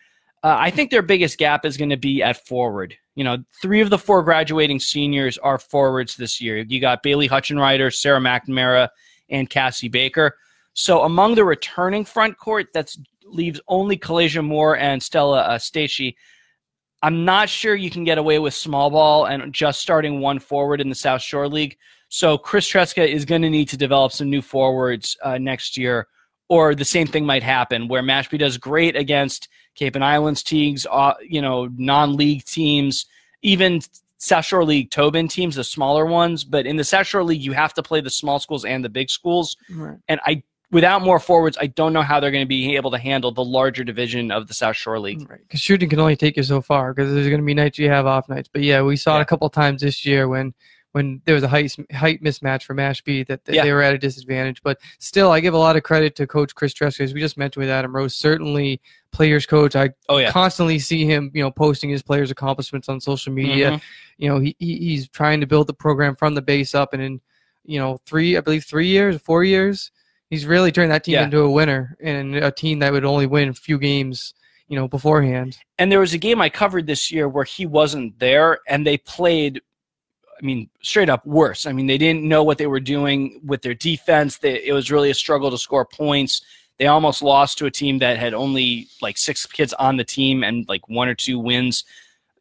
Uh, 0.44 0.56
I 0.58 0.70
think 0.70 0.90
their 0.90 1.02
biggest 1.02 1.38
gap 1.38 1.64
is 1.64 1.76
going 1.76 1.90
to 1.90 1.96
be 1.96 2.22
at 2.22 2.46
forward. 2.46 2.96
You 3.14 3.24
know, 3.24 3.38
three 3.60 3.80
of 3.80 3.90
the 3.90 3.98
four 3.98 4.22
graduating 4.22 4.80
seniors 4.80 5.38
are 5.38 5.58
forwards 5.58 6.16
this 6.16 6.40
year. 6.40 6.58
You 6.58 6.80
got 6.80 7.02
Bailey 7.02 7.28
Hutchenrider, 7.28 7.94
Sarah 7.94 8.20
McNamara, 8.20 8.88
and 9.28 9.48
Cassie 9.48 9.88
Baker. 9.88 10.36
So 10.74 11.02
among 11.02 11.34
the 11.34 11.44
returning 11.44 12.04
front 12.04 12.38
court, 12.38 12.72
that 12.72 12.94
leaves 13.24 13.60
only 13.68 13.96
Kalasia 13.96 14.44
Moore 14.44 14.76
and 14.76 15.02
Stella 15.02 15.40
uh, 15.40 15.58
Stacey. 15.58 16.16
I'm 17.02 17.24
not 17.24 17.48
sure 17.48 17.74
you 17.74 17.90
can 17.90 18.04
get 18.04 18.18
away 18.18 18.38
with 18.38 18.54
small 18.54 18.90
ball 18.90 19.26
and 19.26 19.52
just 19.52 19.80
starting 19.80 20.20
one 20.20 20.38
forward 20.38 20.80
in 20.80 20.88
the 20.88 20.94
South 20.94 21.22
Shore 21.22 21.48
League. 21.48 21.76
So 22.08 22.36
Chris 22.38 22.70
Treska 22.70 23.06
is 23.06 23.24
going 23.24 23.42
to 23.42 23.50
need 23.50 23.68
to 23.70 23.76
develop 23.76 24.12
some 24.12 24.30
new 24.30 24.42
forwards 24.42 25.16
uh, 25.22 25.38
next 25.38 25.76
year, 25.76 26.06
or 26.48 26.74
the 26.74 26.84
same 26.84 27.06
thing 27.06 27.24
might 27.24 27.42
happen 27.42 27.88
where 27.88 28.02
Mashpee 28.02 28.38
does 28.38 28.58
great 28.58 28.96
against 28.96 29.48
Cape 29.74 29.94
and 29.94 30.04
Islands 30.04 30.42
teams, 30.42 30.86
uh, 30.90 31.14
you 31.26 31.40
know, 31.40 31.68
non-league 31.76 32.44
teams, 32.44 33.06
even 33.42 33.80
South 34.18 34.44
Shore 34.44 34.64
League 34.64 34.90
Tobin 34.90 35.28
teams, 35.28 35.56
the 35.56 35.64
smaller 35.64 36.06
ones. 36.06 36.44
But 36.44 36.66
in 36.66 36.76
the 36.76 36.84
South 36.84 37.06
Shore 37.06 37.24
League, 37.24 37.42
you 37.42 37.52
have 37.52 37.74
to 37.74 37.82
play 37.82 38.00
the 38.00 38.10
small 38.10 38.38
schools 38.38 38.64
and 38.64 38.84
the 38.84 38.88
big 38.88 39.10
schools 39.10 39.56
Right. 39.70 39.98
and 40.08 40.20
I 40.24 40.42
without 40.70 41.02
more 41.02 41.20
forwards, 41.20 41.58
I 41.60 41.66
don't 41.66 41.92
know 41.92 42.00
how 42.00 42.18
they're 42.18 42.30
going 42.30 42.44
to 42.44 42.48
be 42.48 42.76
able 42.76 42.90
to 42.92 42.98
handle 42.98 43.30
the 43.30 43.44
larger 43.44 43.84
division 43.84 44.30
of 44.30 44.48
the 44.48 44.54
South 44.54 44.74
Shore 44.74 44.98
League. 44.98 45.28
Right, 45.28 45.40
because 45.42 45.60
shooting 45.60 45.90
can 45.90 46.00
only 46.00 46.16
take 46.16 46.36
you 46.38 46.42
so 46.42 46.62
far. 46.62 46.94
Because 46.94 47.12
there's 47.12 47.28
going 47.28 47.40
to 47.40 47.44
be 47.44 47.52
nights 47.52 47.78
you 47.78 47.90
have 47.90 48.06
off 48.06 48.26
nights. 48.28 48.48
But 48.50 48.62
yeah, 48.62 48.80
we 48.80 48.96
saw 48.96 49.18
it 49.18 49.22
a 49.22 49.26
couple 49.26 49.50
times 49.50 49.82
this 49.82 50.06
year 50.06 50.28
when 50.28 50.54
when 50.92 51.20
there 51.24 51.34
was 51.34 51.42
a 51.42 51.48
height 51.48 51.74
height 51.92 52.22
mismatch 52.22 52.62
for 52.64 52.74
Mashpee 52.74 53.26
that 53.26 53.44
they, 53.44 53.54
Yeah. 53.54 53.64
they 53.64 53.72
were 53.72 53.82
at 53.82 53.94
a 53.94 53.98
disadvantage. 53.98 54.62
But 54.62 54.78
still, 54.98 55.30
I 55.30 55.40
give 55.40 55.54
a 55.54 55.58
lot 55.58 55.76
of 55.76 55.82
credit 55.82 56.14
to 56.16 56.26
Coach 56.26 56.54
Chris 56.54 56.74
Tresca, 56.74 57.00
as 57.00 57.14
we 57.14 57.20
just 57.20 57.36
mentioned 57.38 57.62
with 57.62 57.70
Adam 57.70 57.94
Rose. 57.96 58.14
Certainly, 58.14 58.80
players 59.10 59.46
coach. 59.46 59.74
I 59.74 59.90
Oh 60.08 60.18
yeah, 60.18 60.30
constantly 60.30 60.78
see 60.78 61.04
him, 61.04 61.30
you 61.34 61.42
know, 61.42 61.50
posting 61.50 61.90
his 61.90 62.02
players' 62.02 62.30
accomplishments 62.30 62.88
on 62.88 63.00
social 63.00 63.32
media. 63.32 63.72
Mhm. 63.72 63.82
You 64.18 64.28
know, 64.28 64.38
he, 64.38 64.54
he 64.58 64.76
he's 64.78 65.08
trying 65.08 65.40
to 65.40 65.46
build 65.46 65.66
the 65.66 65.74
program 65.74 66.14
from 66.14 66.34
the 66.34 66.42
base 66.42 66.74
up, 66.74 66.92
and 66.92 67.02
in 67.02 67.20
you 67.64 67.78
know 67.78 67.98
three, 68.06 68.36
I 68.36 68.40
believe 68.40 68.64
three 68.64 68.88
years, 68.88 69.20
four 69.20 69.44
years, 69.44 69.90
he's 70.30 70.44
really 70.46 70.72
turned 70.72 70.90
that 70.92 71.04
team 71.04 71.14
Yeah. 71.14 71.24
into 71.24 71.40
a 71.40 71.50
winner 71.50 71.96
and 72.02 72.36
a 72.36 72.50
team 72.50 72.80
that 72.80 72.92
would 72.92 73.04
only 73.04 73.26
win 73.26 73.48
a 73.48 73.54
few 73.54 73.78
games, 73.78 74.34
you 74.68 74.76
know, 74.76 74.88
beforehand. 74.88 75.56
And 75.78 75.90
there 75.90 76.00
was 76.00 76.12
a 76.12 76.18
game 76.18 76.40
I 76.42 76.48
covered 76.50 76.86
this 76.86 77.10
year 77.10 77.28
where 77.28 77.44
he 77.44 77.64
wasn't 77.66 78.18
there, 78.18 78.58
and 78.68 78.86
they 78.86 78.98
played. 78.98 79.62
I 80.42 80.44
mean, 80.44 80.68
straight 80.82 81.08
up 81.08 81.24
worse. 81.24 81.66
I 81.66 81.72
mean, 81.72 81.86
they 81.86 81.98
didn't 81.98 82.24
know 82.24 82.42
what 82.42 82.58
they 82.58 82.66
were 82.66 82.80
doing 82.80 83.40
with 83.44 83.62
their 83.62 83.74
defense. 83.74 84.38
They, 84.38 84.64
it 84.64 84.72
was 84.72 84.90
really 84.90 85.10
a 85.10 85.14
struggle 85.14 85.50
to 85.52 85.58
score 85.58 85.84
points. 85.84 86.42
They 86.78 86.86
almost 86.88 87.22
lost 87.22 87.58
to 87.58 87.66
a 87.66 87.70
team 87.70 87.98
that 87.98 88.18
had 88.18 88.34
only 88.34 88.88
like 89.00 89.16
six 89.18 89.46
kids 89.46 89.72
on 89.74 89.98
the 89.98 90.04
team 90.04 90.42
and 90.42 90.68
like 90.68 90.88
one 90.88 91.08
or 91.08 91.14
two 91.14 91.38
wins. 91.38 91.84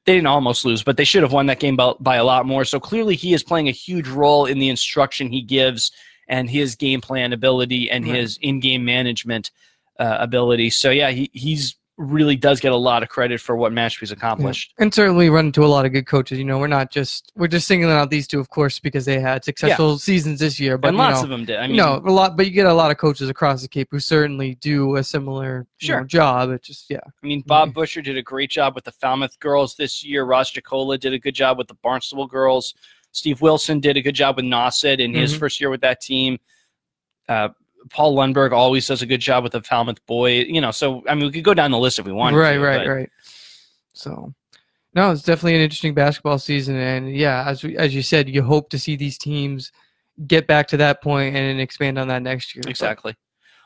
They 0.05 0.13
didn't 0.15 0.27
almost 0.27 0.65
lose, 0.65 0.81
but 0.81 0.97
they 0.97 1.03
should 1.03 1.21
have 1.21 1.31
won 1.31 1.45
that 1.45 1.59
game 1.59 1.75
by, 1.75 1.93
by 1.99 2.15
a 2.15 2.23
lot 2.23 2.47
more. 2.47 2.65
So 2.65 2.79
clearly, 2.79 3.15
he 3.15 3.33
is 3.35 3.43
playing 3.43 3.67
a 3.67 3.71
huge 3.71 4.07
role 4.07 4.47
in 4.47 4.57
the 4.57 4.69
instruction 4.69 5.29
he 5.29 5.43
gives 5.43 5.91
and 6.27 6.49
his 6.49 6.75
game 6.75 7.01
plan 7.01 7.33
ability 7.33 7.91
and 7.91 8.03
Right. 8.05 8.15
his 8.15 8.39
in-game 8.41 8.83
management 8.83 9.51
uh, 9.99 10.17
ability. 10.19 10.71
So 10.71 10.89
yeah, 10.89 11.11
he 11.11 11.29
he's 11.33 11.75
really 12.01 12.35
does 12.35 12.59
get 12.59 12.71
a 12.71 12.75
lot 12.75 13.03
of 13.03 13.09
credit 13.09 13.39
for 13.39 13.55
what 13.55 13.71
Mashpee's 13.71 14.11
accomplished. 14.11 14.73
And 14.79 14.93
certainly 14.93 15.29
run 15.29 15.47
into 15.47 15.63
a 15.63 15.67
lot 15.67 15.85
of 15.85 15.91
good 15.91 16.05
coaches. 16.07 16.37
You 16.37 16.45
know, 16.45 16.57
we're 16.57 16.67
not 16.67 16.91
just 16.91 17.31
we're 17.35 17.47
just 17.47 17.67
singling 17.67 17.93
out 17.95 18.09
these 18.09 18.27
two, 18.27 18.39
of 18.39 18.49
course, 18.49 18.79
because 18.79 19.05
they 19.05 19.19
had 19.19 19.43
successful 19.43 19.97
seasons 19.97 20.39
this 20.39 20.59
year. 20.59 20.77
But 20.77 20.89
and 20.89 20.97
lots 20.97 21.19
know, 21.19 21.23
of 21.23 21.29
them 21.29 21.45
did. 21.45 21.57
I 21.57 21.67
mean, 21.67 21.77
know, 21.77 22.01
a 22.03 22.11
lot, 22.11 22.35
but 22.35 22.45
you 22.45 22.51
get 22.51 22.65
a 22.65 22.73
lot 22.73 22.91
of 22.91 22.97
coaches 22.97 23.29
across 23.29 23.61
the 23.61 23.67
Cape 23.67 23.89
who 23.91 23.99
certainly 23.99 24.55
do 24.55 24.95
a 24.95 25.03
similar 25.03 25.67
you 25.79 25.95
know, 25.95 26.03
job. 26.03 26.49
It 26.49 26.63
just 26.63 26.89
yeah, 26.89 26.99
I 27.05 27.25
mean, 27.27 27.41
Bob 27.45 27.73
Busher 27.73 28.01
did 28.01 28.17
a 28.17 28.23
great 28.23 28.49
job 28.49 28.75
with 28.75 28.83
the 28.83 28.91
Falmouth 28.91 29.39
girls 29.39 29.75
this 29.75 30.03
year. 30.03 30.25
Ross 30.25 30.51
Jacola 30.51 30.97
did 30.97 31.13
a 31.13 31.19
good 31.19 31.35
job 31.35 31.57
with 31.57 31.67
the 31.67 31.75
Barnstable 31.75 32.27
girls. 32.27 32.73
Steve 33.11 33.41
Wilson 33.41 33.79
did 33.79 33.97
a 33.97 34.01
good 34.01 34.15
job 34.15 34.37
with 34.37 34.45
Nauset 34.45 34.99
in 34.99 35.13
his 35.13 35.33
Mhm. 35.33 35.39
first 35.39 35.59
year 35.59 35.69
with 35.69 35.81
that 35.81 36.01
team. 36.01 36.39
Uh, 37.27 37.49
Paul 37.89 38.15
Lundberg 38.15 38.51
always 38.51 38.87
does 38.87 39.01
a 39.01 39.05
good 39.05 39.21
job 39.21 39.43
with 39.43 39.53
the 39.53 39.61
Falmouth 39.61 40.05
boy. 40.05 40.41
You 40.43 40.61
know, 40.61 40.71
so 40.71 41.03
I 41.07 41.15
mean, 41.15 41.25
we 41.25 41.31
could 41.31 41.43
go 41.43 41.53
down 41.53 41.71
the 41.71 41.79
list 41.79 41.99
if 41.99 42.05
we 42.05 42.11
want. 42.11 42.35
right, 42.35 42.53
to, 42.53 42.59
right, 42.59 42.77
but- 42.85 42.87
right. 42.91 43.09
So, 43.93 44.33
no, 44.93 45.11
it's 45.11 45.23
definitely 45.23 45.55
an 45.55 45.61
interesting 45.61 45.93
basketball 45.93 46.39
season, 46.39 46.75
and 46.77 47.15
yeah, 47.15 47.43
as 47.47 47.63
we, 47.63 47.77
as 47.77 47.93
you 47.93 48.01
said, 48.01 48.29
you 48.29 48.41
hope 48.41 48.69
to 48.69 48.79
see 48.79 48.95
these 48.95 49.17
teams 49.17 49.71
get 50.27 50.47
back 50.47 50.67
to 50.67 50.77
that 50.77 51.01
point 51.01 51.35
and 51.35 51.59
expand 51.59 51.97
on 51.99 52.07
that 52.09 52.21
next 52.21 52.55
year. 52.55 52.61
But- 52.63 52.69
Exactly. 52.71 53.15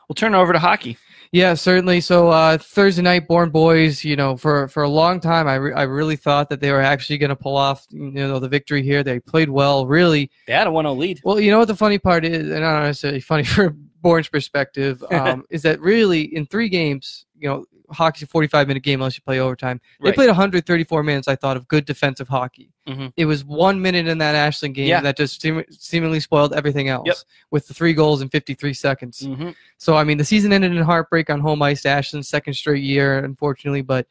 We'll 0.08 0.14
turn 0.14 0.36
over 0.36 0.52
to 0.52 0.58
hockey. 0.60 0.96
Yeah, 1.32 1.54
certainly. 1.54 2.00
So 2.00 2.28
uh, 2.28 2.58
Thursday 2.58 3.02
night, 3.02 3.26
Bourne 3.26 3.50
Boys. 3.50 4.04
You 4.04 4.14
know, 4.14 4.36
for 4.36 4.68
for 4.68 4.84
a 4.84 4.88
long 4.88 5.18
time, 5.18 5.48
I, 5.48 5.56
re- 5.56 5.72
I 5.72 5.82
really 5.82 6.14
thought 6.14 6.48
that 6.50 6.60
they 6.60 6.70
were 6.70 6.80
actually 6.80 7.18
going 7.18 7.30
to 7.30 7.34
pull 7.36 7.56
off 7.56 7.84
you 7.90 8.12
know 8.12 8.38
the 8.38 8.48
victory 8.48 8.84
here. 8.84 9.02
They 9.02 9.18
played 9.18 9.50
well, 9.50 9.84
really. 9.84 10.30
They 10.46 10.52
had 10.52 10.68
a 10.68 10.70
1-0 10.70 10.96
lead. 10.96 11.20
Well, 11.24 11.40
you 11.40 11.50
know 11.50 11.58
what 11.58 11.66
the 11.66 11.74
funny 11.74 11.98
part 11.98 12.24
is, 12.24 12.52
and 12.52 12.64
I 12.64 12.72
don't 12.74 12.82
necessarily 12.84 13.18
funny 13.18 13.42
for 13.44 13.74
Bourne's 14.02 14.28
perspective, 14.28 15.02
um, 15.10 15.44
is 15.50 15.62
that 15.62 15.80
really 15.80 16.22
in 16.34 16.46
three 16.46 16.68
games, 16.68 17.26
you 17.38 17.48
know, 17.48 17.64
hockey's 17.90 18.22
a 18.24 18.26
45 18.26 18.66
minute 18.66 18.82
game 18.82 19.00
unless 19.00 19.16
you 19.16 19.22
play 19.22 19.38
overtime. 19.38 19.80
They 20.00 20.08
Right. 20.08 20.14
played 20.16 20.28
134 20.28 21.04
minutes, 21.04 21.28
I 21.28 21.36
thought, 21.36 21.56
of 21.56 21.68
good 21.68 21.84
defensive 21.84 22.26
hockey. 22.26 22.72
Mhm. 22.88 23.12
It 23.16 23.26
was 23.26 23.44
one 23.44 23.80
minute 23.80 24.08
in 24.08 24.18
that 24.18 24.34
Ashland 24.34 24.74
game 24.74 24.88
Yeah. 24.88 25.00
that 25.02 25.16
just 25.16 25.40
seem- 25.40 25.62
seemingly 25.70 26.18
spoiled 26.18 26.52
everything 26.52 26.88
else 26.88 27.06
Yep. 27.06 27.16
with 27.52 27.68
the 27.68 27.74
three 27.74 27.92
goals 27.92 28.22
in 28.22 28.28
53 28.28 28.74
seconds. 28.74 29.20
Mhm. 29.22 29.54
So, 29.78 29.96
I 29.96 30.02
mean, 30.02 30.18
the 30.18 30.24
season 30.24 30.52
ended 30.52 30.72
in 30.72 30.82
heartbreak 30.82 31.30
on 31.30 31.38
home 31.38 31.62
ice 31.62 31.82
to 31.82 31.88
Ashland's 31.88 32.28
second 32.28 32.54
straight 32.54 32.82
year, 32.82 33.18
unfortunately. 33.24 33.82
But, 33.82 34.08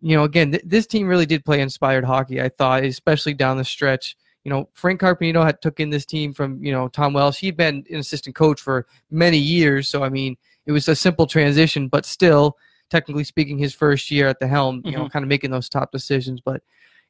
you 0.00 0.16
know, 0.16 0.24
again, 0.24 0.50
th- 0.50 0.64
this 0.66 0.88
team 0.88 1.06
really 1.06 1.26
did 1.26 1.44
play 1.44 1.60
inspired 1.60 2.04
hockey, 2.04 2.40
I 2.42 2.48
thought, 2.48 2.82
especially 2.84 3.34
down 3.34 3.56
the 3.56 3.64
stretch. 3.64 4.16
You 4.44 4.50
know, 4.50 4.68
Frank 4.72 5.00
Carpenito 5.00 5.44
had 5.44 5.62
took 5.62 5.80
in 5.80 5.90
this 5.90 6.04
team 6.04 6.32
from, 6.32 6.62
you 6.62 6.72
know, 6.72 6.88
Tom 6.88 7.12
Welsh. 7.12 7.38
He'd 7.38 7.56
been 7.56 7.84
an 7.90 7.96
assistant 7.96 8.34
coach 8.34 8.60
for 8.60 8.86
many 9.10 9.38
years. 9.38 9.88
So, 9.88 10.02
I 10.02 10.08
mean, 10.08 10.36
it 10.66 10.72
was 10.72 10.88
a 10.88 10.96
simple 10.96 11.26
transition, 11.26 11.88
but 11.88 12.04
still, 12.04 12.56
technically 12.90 13.24
speaking, 13.24 13.58
his 13.58 13.74
first 13.74 14.10
year 14.10 14.28
at 14.28 14.40
the 14.40 14.48
helm, 14.48 14.82
you 14.84 14.92
know, 14.92 15.00
mm-hmm. 15.00 15.08
kind 15.08 15.22
of 15.22 15.28
making 15.28 15.50
those 15.50 15.68
top 15.68 15.92
decisions. 15.92 16.40
But, 16.40 16.62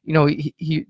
you 0.03 0.13
know, 0.13 0.27
he, 0.27 0.53
he 0.57 0.85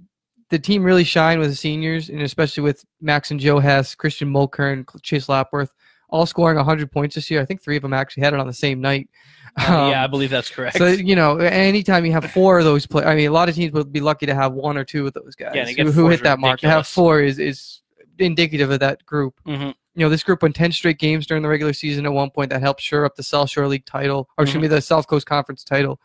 the 0.50 0.60
team 0.60 0.84
really 0.84 1.04
shined 1.04 1.40
with 1.40 1.50
the 1.50 1.56
seniors, 1.56 2.10
and 2.10 2.22
especially 2.22 2.62
with 2.62 2.86
Max 3.02 3.32
and 3.32 3.40
Joe 3.40 3.60
Hess, 3.60 3.96
Christian 3.96 4.32
Mulkern, 4.32 4.86
Chase 5.02 5.28
Lapworth, 5.28 5.74
all 6.10 6.26
scoring 6.26 6.58
100 6.58 6.92
points 6.92 7.16
this 7.16 7.30
year. 7.32 7.42
I 7.42 7.46
think 7.46 7.62
three 7.62 7.76
of 7.76 7.82
them 7.82 7.94
actually 7.94 8.24
had 8.24 8.34
it 8.34 8.40
on 8.40 8.48
the 8.48 8.54
same 8.54 8.80
night. 8.82 9.10
Uh, 9.58 9.90
yeah, 9.92 10.02
I 10.02 10.06
Um, 10.06 10.12
believe 10.12 10.30
that's 10.30 10.50
correct. 10.50 10.78
so 10.78 10.88
you 10.88 11.16
know, 11.16 11.38
anytime 11.38 12.06
you 12.06 12.12
have 12.12 12.32
four 12.32 12.60
of 12.60 12.66
those 12.66 12.86
play, 12.88 13.04
I 13.04 13.16
mean, 13.16 13.28
a 13.28 13.32
lot 13.32 13.50
of 13.50 13.56
teams 13.56 13.72
would 13.74 13.92
be 13.92 14.00
lucky 14.00 14.26
to 14.26 14.34
have 14.36 14.54
one 14.54 14.78
or 14.78 14.84
two 14.84 15.06
of 15.08 15.14
those 15.14 15.36
guys 15.36 15.52
Yeah, 15.54 15.84
who, 15.84 15.92
who 15.92 16.08
hit 16.10 16.24
that 16.24 16.40
mark. 16.40 16.60
To 16.62 16.70
have 16.70 16.88
four 16.88 17.22
is 17.22 17.38
is 17.40 17.82
indicative 18.20 18.70
of 18.72 18.80
that 18.80 19.06
group. 19.06 19.36
Mhm. 19.48 19.74
You 19.96 20.06
know, 20.06 20.10
this 20.10 20.24
group 20.24 20.42
won 20.42 20.54
10 20.54 20.72
straight 20.72 20.98
games 20.98 21.28
during 21.28 21.44
the 21.44 21.50
regular 21.50 21.74
season 21.74 22.06
at 22.06 22.12
one 22.14 22.30
point. 22.32 22.50
That 22.50 22.62
helped 22.62 22.82
shore 22.82 23.06
up 23.06 23.16
the 23.16 23.22
South 23.24 23.50
Shore 23.50 23.68
League 23.68 23.86
title, 23.86 24.20
or 24.20 24.24
Mm-hmm. 24.24 24.44
excuse 24.44 24.62
me, 24.64 24.68
the 24.68 24.82
South 24.82 25.06
Coast 25.08 25.26
Conference 25.28 25.64
title. 25.64 26.00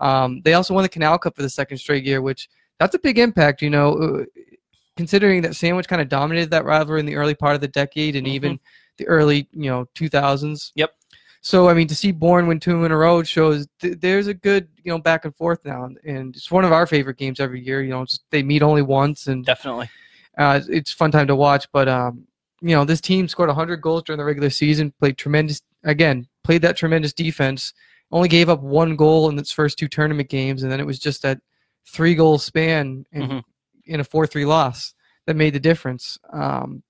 Um, 0.00 0.40
they 0.44 0.54
also 0.54 0.74
won 0.74 0.82
the 0.82 0.88
Canal 0.88 1.18
Cup 1.18 1.34
for 1.36 1.42
the 1.42 1.50
second 1.50 1.78
straight 1.78 2.04
year, 2.04 2.22
which 2.22 2.48
that's 2.78 2.94
a 2.94 2.98
big 2.98 3.18
impact. 3.18 3.60
You 3.62 3.70
know, 3.70 3.92
uh, 3.94 4.24
considering 4.96 5.42
that 5.42 5.56
Sandwich 5.56 5.88
kind 5.88 6.00
of 6.02 6.08
dominated 6.08 6.50
that 6.50 6.64
rivalry 6.64 7.00
in 7.00 7.06
the 7.06 7.16
early 7.16 7.34
part 7.34 7.54
of 7.56 7.60
the 7.60 7.68
decade 7.68 8.14
and 8.14 8.26
Mhm. 8.26 8.30
even 8.30 8.60
the 8.98 9.06
early, 9.06 9.48
you 9.52 9.70
know, 9.70 9.86
2000s. 9.94 10.72
Yep. 10.74 10.90
So 11.40 11.68
I 11.68 11.74
mean, 11.74 11.88
to 11.88 11.94
see 11.94 12.10
Bourne 12.12 12.46
win 12.46 12.58
two 12.58 12.84
in 12.84 12.92
a 12.92 12.96
row 12.96 13.22
shows 13.22 13.66
th- 13.80 13.98
there's 14.00 14.28
a 14.28 14.34
good, 14.34 14.66
you 14.82 14.90
know, 14.90 14.98
back 14.98 15.24
and 15.26 15.36
forth 15.36 15.64
now, 15.64 15.90
and 16.04 16.34
it's 16.34 16.50
one 16.50 16.64
of 16.64 16.72
our 16.72 16.86
favorite 16.86 17.18
games 17.18 17.38
every 17.38 17.60
year. 17.62 17.82
You 17.82 17.90
know, 17.90 18.06
they 18.30 18.42
meet 18.42 18.62
only 18.62 18.80
once, 18.82 19.26
and 19.26 19.44
Definitely. 19.44 19.90
uh, 20.38 20.60
it's 20.68 20.92
a 20.92 20.96
fun 20.96 21.10
time 21.10 21.26
to 21.26 21.36
watch. 21.36 21.66
But 21.70 21.86
um, 21.88 22.26
you 22.62 22.74
know, 22.74 22.86
this 22.86 23.02
team 23.02 23.28
scored 23.28 23.48
100 23.50 23.76
goals 23.82 24.04
during 24.04 24.18
the 24.18 24.24
regular 24.24 24.48
season. 24.48 24.94
Played 24.98 25.18
tremendous 25.18 25.60
again. 25.82 26.26
Played 26.44 26.62
that 26.62 26.78
tremendous 26.78 27.12
defense. 27.12 27.74
Only 28.10 28.28
gave 28.28 28.48
up 28.48 28.62
one 28.62 28.96
goal 28.96 29.28
in 29.28 29.38
its 29.38 29.50
first 29.52 29.76
two 29.78 29.88
tournament 29.88 30.30
games, 30.30 30.62
and 30.62 30.72
then 30.72 30.80
it 30.80 30.86
was 30.86 30.98
just 30.98 31.20
that 31.22 31.40
three 31.86 32.14
goal 32.14 32.38
span 32.38 33.04
in, 33.12 33.22
Mhm. 33.28 33.42
in 33.84 34.00
a 34.00 34.04
4-3 34.04 34.46
loss 34.46 34.94
that 35.26 35.36
made 35.36 35.52
the 35.54 35.60
difference. 35.60 36.18
Um, 36.32 36.82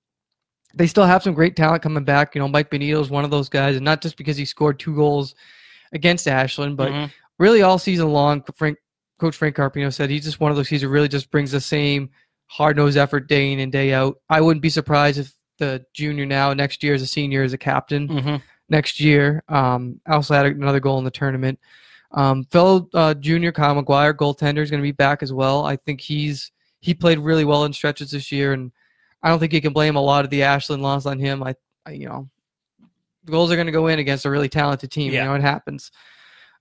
they 0.74 0.86
still 0.86 1.04
have 1.04 1.22
some 1.22 1.34
great 1.34 1.56
talent 1.56 1.82
coming 1.82 2.04
back. 2.04 2.34
You 2.34 2.40
know, 2.40 2.48
Mike 2.48 2.70
Benito 2.70 3.00
is 3.00 3.10
one 3.10 3.24
of 3.24 3.30
those 3.30 3.48
guys, 3.48 3.76
and 3.76 3.84
not 3.84 4.02
just 4.02 4.16
because 4.16 4.36
he 4.36 4.44
scored 4.44 4.78
two 4.78 4.94
goals 4.94 5.34
against 5.92 6.26
Ashland, 6.26 6.76
but 6.76 6.90
Mhm. 6.92 7.10
really 7.38 7.62
all 7.62 7.78
season 7.78 8.12
long, 8.12 8.42
Frank, 8.56 8.78
Coach 9.18 9.36
Frank 9.36 9.56
Carpino 9.56 9.92
said 9.92 10.10
he's 10.10 10.24
just 10.24 10.40
one 10.40 10.50
of 10.50 10.56
those 10.56 10.68
guys 10.68 10.82
who 10.82 10.88
really 10.88 11.08
just 11.08 11.30
brings 11.30 11.52
the 11.52 11.60
same 11.60 12.10
hard 12.46 12.76
nosed 12.76 12.96
effort 12.96 13.28
day 13.28 13.52
in 13.52 13.60
and 13.60 13.70
day 13.72 13.92
out. 13.92 14.16
I 14.28 14.40
wouldn't 14.40 14.62
be 14.62 14.70
surprised 14.70 15.18
if 15.18 15.32
the 15.58 15.84
junior 15.94 16.26
now 16.26 16.52
next 16.52 16.82
year 16.82 16.94
as 16.94 17.02
a 17.02 17.06
senior 17.06 17.42
as 17.42 17.52
a 17.52 17.58
captain 17.58 18.08
Mhm. 18.08 18.42
next 18.68 18.98
year. 18.98 19.42
Um, 19.48 20.00
also 20.08 20.34
had 20.34 20.46
another 20.46 20.80
goal 20.80 20.98
in 20.98 21.04
the 21.04 21.10
tournament. 21.12 21.58
Um, 22.10 22.44
fellow 22.50 22.88
uh, 22.94 23.14
junior 23.14 23.52
Kyle 23.52 23.80
McGuire, 23.80 24.14
goaltender, 24.14 24.58
is 24.58 24.70
going 24.70 24.82
to 24.82 24.86
be 24.86 24.92
back 24.92 25.22
as 25.22 25.32
well. 25.32 25.64
I 25.64 25.76
think 25.76 26.00
he's 26.00 26.50
he 26.80 26.92
played 26.92 27.18
really 27.18 27.44
well 27.44 27.64
in 27.64 27.72
stretches 27.72 28.10
this 28.10 28.30
year, 28.30 28.52
and 28.52 28.70
I 29.24 29.28
don't 29.30 29.38
think 29.40 29.52
you 29.52 29.60
can 29.60 29.72
blame 29.72 29.96
a 29.96 30.00
lot 30.00 30.24
of 30.24 30.30
the 30.30 30.42
Ashland 30.44 30.82
loss 30.82 31.06
on 31.06 31.18
him. 31.18 31.42
I, 31.42 31.56
I 31.86 31.92
you 31.92 32.06
know, 32.06 32.28
the 33.24 33.32
goals 33.32 33.50
are 33.50 33.56
going 33.56 33.66
to 33.66 33.72
go 33.72 33.86
in 33.88 33.98
against 33.98 34.26
a 34.26 34.30
really 34.30 34.48
talented 34.50 34.90
team. 34.92 35.12
Yeah. 35.12 35.22
You 35.22 35.28
know, 35.30 35.34
it 35.34 35.40
happens. 35.40 35.90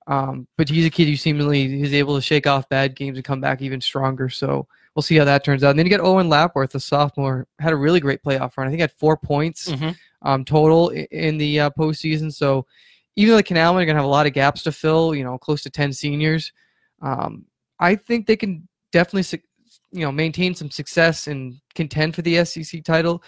Um, 0.08 0.48
but 0.58 0.70
he's 0.70 0.86
a 0.86 0.89
kid 0.89 1.08
who 1.08 1.15
seemingly 1.15 1.82
is 1.82 1.93
able 1.93 2.15
to 2.15 2.22
shake 2.22 2.48
off 2.48 2.67
bad 2.70 2.96
games 2.96 3.17
and 3.17 3.24
come 3.25 3.39
back 3.41 3.62
even 3.62 3.79
stronger. 3.82 4.29
So 4.29 4.67
we'll 4.96 5.03
see 5.03 5.15
how 5.17 5.25
that 5.25 5.43
turns 5.43 5.63
out. 5.63 5.72
And 5.72 5.79
then 5.79 5.86
you 5.86 5.89
get 5.89 6.01
Owen 6.01 6.29
Lapworth, 6.29 6.74
a 6.75 6.79
sophomore, 6.79 7.48
had 7.60 7.74
a 7.74 7.75
really 7.77 8.00
great 8.00 8.24
playoff 8.24 8.58
run. 8.58 8.67
I 8.67 8.70
think 8.70 8.82
had 8.82 8.91
four 8.93 9.15
points 9.17 9.67
Mhm. 9.70 9.96
um, 10.22 10.46
total 10.46 10.89
in 10.89 11.38
the 11.38 11.60
uh, 11.62 11.70
postseason. 11.77 12.34
So 12.34 12.65
even 13.15 13.32
though 13.32 13.38
the 13.38 13.43
Canalmen 13.43 13.82
are 13.82 13.86
going 13.86 13.88
to 13.89 13.96
have 13.96 14.05
a 14.05 14.08
lot 14.08 14.25
of 14.25 14.34
gaps 14.34 14.63
to 14.63 14.72
fill, 14.72 15.13
you 15.13 15.24
know, 15.24 15.38
close 15.38 15.62
to 15.63 15.70
10 15.70 15.93
seniors, 15.93 16.51
um, 17.01 17.46
I 17.79 17.96
think 17.96 18.25
they 18.27 18.36
can 18.38 18.67
definitely, 18.91 19.39
you 19.94 20.02
know, 20.02 20.12
maintain 20.12 20.56
some 20.56 20.72
success 20.72 21.28
and 21.28 21.56
contend 21.76 22.16
for 22.16 22.22
the 22.24 22.44
SEC 22.44 22.84
title. 22.84 23.24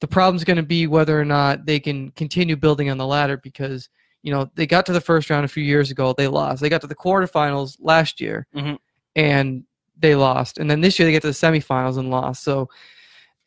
The 0.00 0.08
problem's 0.08 0.44
going 0.44 0.56
to 0.56 0.62
be 0.62 0.86
whether 0.86 1.20
or 1.20 1.24
not 1.24 1.66
they 1.66 1.78
can 1.78 2.10
continue 2.12 2.56
building 2.56 2.88
on 2.88 2.98
the 2.98 3.06
ladder 3.06 3.36
because, 3.36 3.88
you 4.22 4.32
know, 4.32 4.50
they 4.54 4.66
got 4.66 4.86
to 4.86 4.92
the 4.92 5.00
first 5.00 5.28
round 5.28 5.44
a 5.44 5.48
few 5.48 5.62
years 5.62 5.90
ago, 5.90 6.14
they 6.16 6.28
lost. 6.28 6.60
They 6.62 6.68
got 6.68 6.80
to 6.80 6.86
the 6.86 6.94
quarterfinals 6.94 7.76
last 7.80 8.20
year 8.20 8.46
Mhm. 8.54 8.78
and 9.14 9.64
they 9.98 10.14
lost. 10.14 10.58
And 10.58 10.70
then 10.70 10.80
this 10.80 10.98
year 10.98 11.06
they 11.06 11.12
get 11.12 11.22
to 11.22 11.28
the 11.28 11.32
semifinals 11.34 11.98
and 11.98 12.10
lost. 12.10 12.42
So 12.42 12.68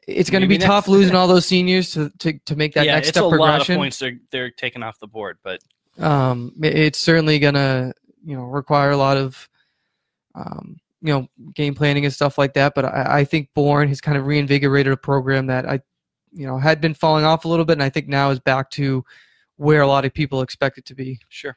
it's 0.08 0.30
going 0.30 0.42
to 0.42 0.48
be 0.48 0.58
tough 0.58 0.88
losing 0.88 1.16
all 1.16 1.28
those 1.28 1.46
seniors 1.46 1.92
to, 1.94 2.12
to, 2.20 2.38
to 2.46 2.56
make 2.56 2.74
that 2.74 2.86
yeah, 2.86 2.96
next 2.96 3.10
it's 3.10 3.18
step 3.18 3.32
a 3.32 3.36
lot 3.36 3.62
of 3.62 3.76
points 3.76 3.98
they're 4.00 4.18
they're 4.32 4.50
taking 4.52 4.84
off 4.84 5.00
the 5.00 5.08
board, 5.08 5.38
but 5.44 5.62
um, 6.00 6.54
it's 6.62 7.00
certainly 7.00 7.40
gonna 7.40 7.94
you 8.24 8.36
know 8.36 8.44
require 8.44 8.92
a 8.92 8.98
lot 8.98 9.18
of 9.18 9.48
um, 10.36 10.80
you 11.02 11.14
know 11.14 11.28
game 11.54 11.74
planning 11.74 12.06
and 12.06 12.14
stuff 12.14 12.38
like 12.38 12.54
that. 12.54 12.74
But 12.76 12.86
I, 12.86 13.20
I 13.20 13.24
think 13.24 13.50
Bourne 13.54 13.88
has 13.88 14.02
kind 14.02 14.18
of 14.18 14.26
reinvigorated 14.26 14.94
a 14.94 14.98
program 14.98 15.48
that 15.48 15.68
I 15.68 15.82
you 16.32 16.46
know 16.46 16.58
had 16.58 16.82
been 16.82 16.94
falling 16.94 17.26
off 17.26 17.46
a 17.46 17.48
little 17.48 17.66
bit, 17.66 17.74
and 17.74 17.84
I 17.84 17.90
think 17.90 18.08
now 18.08 18.30
is 18.30 18.40
back 18.40 18.70
to 18.72 19.04
where 19.58 19.82
a 19.82 19.88
lot 19.88 20.06
of 20.06 20.14
people 20.14 20.42
expect 20.42 20.78
it 20.78 20.86
to 20.86 20.96
be. 20.96 21.20
Sure. 21.30 21.56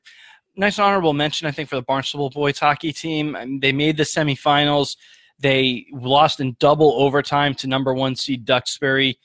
Nice 0.56 0.78
honorable 0.78 1.14
mention, 1.14 1.48
I 1.48 1.50
think, 1.50 1.68
for 1.68 1.76
the 1.76 1.82
Barnstable 1.82 2.30
boys 2.30 2.58
hockey 2.58 2.92
team. 2.92 3.32
Mean, 3.32 3.60
they 3.60 3.72
made 3.72 3.96
the 3.96 4.04
semifinals. 4.04 4.96
They 5.40 5.86
lost 5.90 6.38
in 6.38 6.54
double 6.60 6.92
overtime 6.92 7.54
to 7.56 7.66
number 7.66 7.92
one 7.92 8.14
seed 8.14 8.44
Duxbury. 8.44 9.18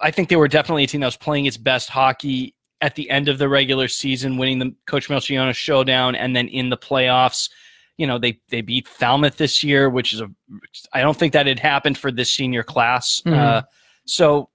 I 0.00 0.10
think 0.10 0.28
they 0.28 0.36
were 0.36 0.48
definitely 0.48 0.84
a 0.84 0.86
team 0.86 1.00
that 1.00 1.06
was 1.06 1.16
playing 1.16 1.46
its 1.46 1.56
best 1.56 1.88
hockey 1.88 2.54
at 2.80 2.96
the 2.96 3.08
end 3.08 3.28
of 3.28 3.38
the 3.38 3.48
regular 3.48 3.86
season, 3.88 4.36
winning 4.36 4.58
the 4.58 4.74
Coach 4.86 5.08
Melchiona 5.08 5.54
showdown, 5.54 6.14
and 6.16 6.34
then 6.34 6.48
in 6.48 6.68
the 6.68 6.76
playoffs. 6.76 7.48
You 7.98 8.06
know, 8.06 8.18
they 8.18 8.40
they 8.48 8.62
beat 8.62 8.88
Falmouth 8.88 9.36
this 9.36 9.62
year, 9.62 9.88
which 9.90 10.12
is 10.14 10.20
a. 10.20 10.30
I 10.92 11.02
don't 11.02 11.16
think 11.16 11.32
that 11.34 11.46
had 11.46 11.58
happened 11.58 11.98
for 11.98 12.10
this 12.10 12.32
senior 12.32 12.62
class. 12.62 13.20
Mhm. 13.26 13.36
Uh, 13.36 13.62
so 14.06 14.48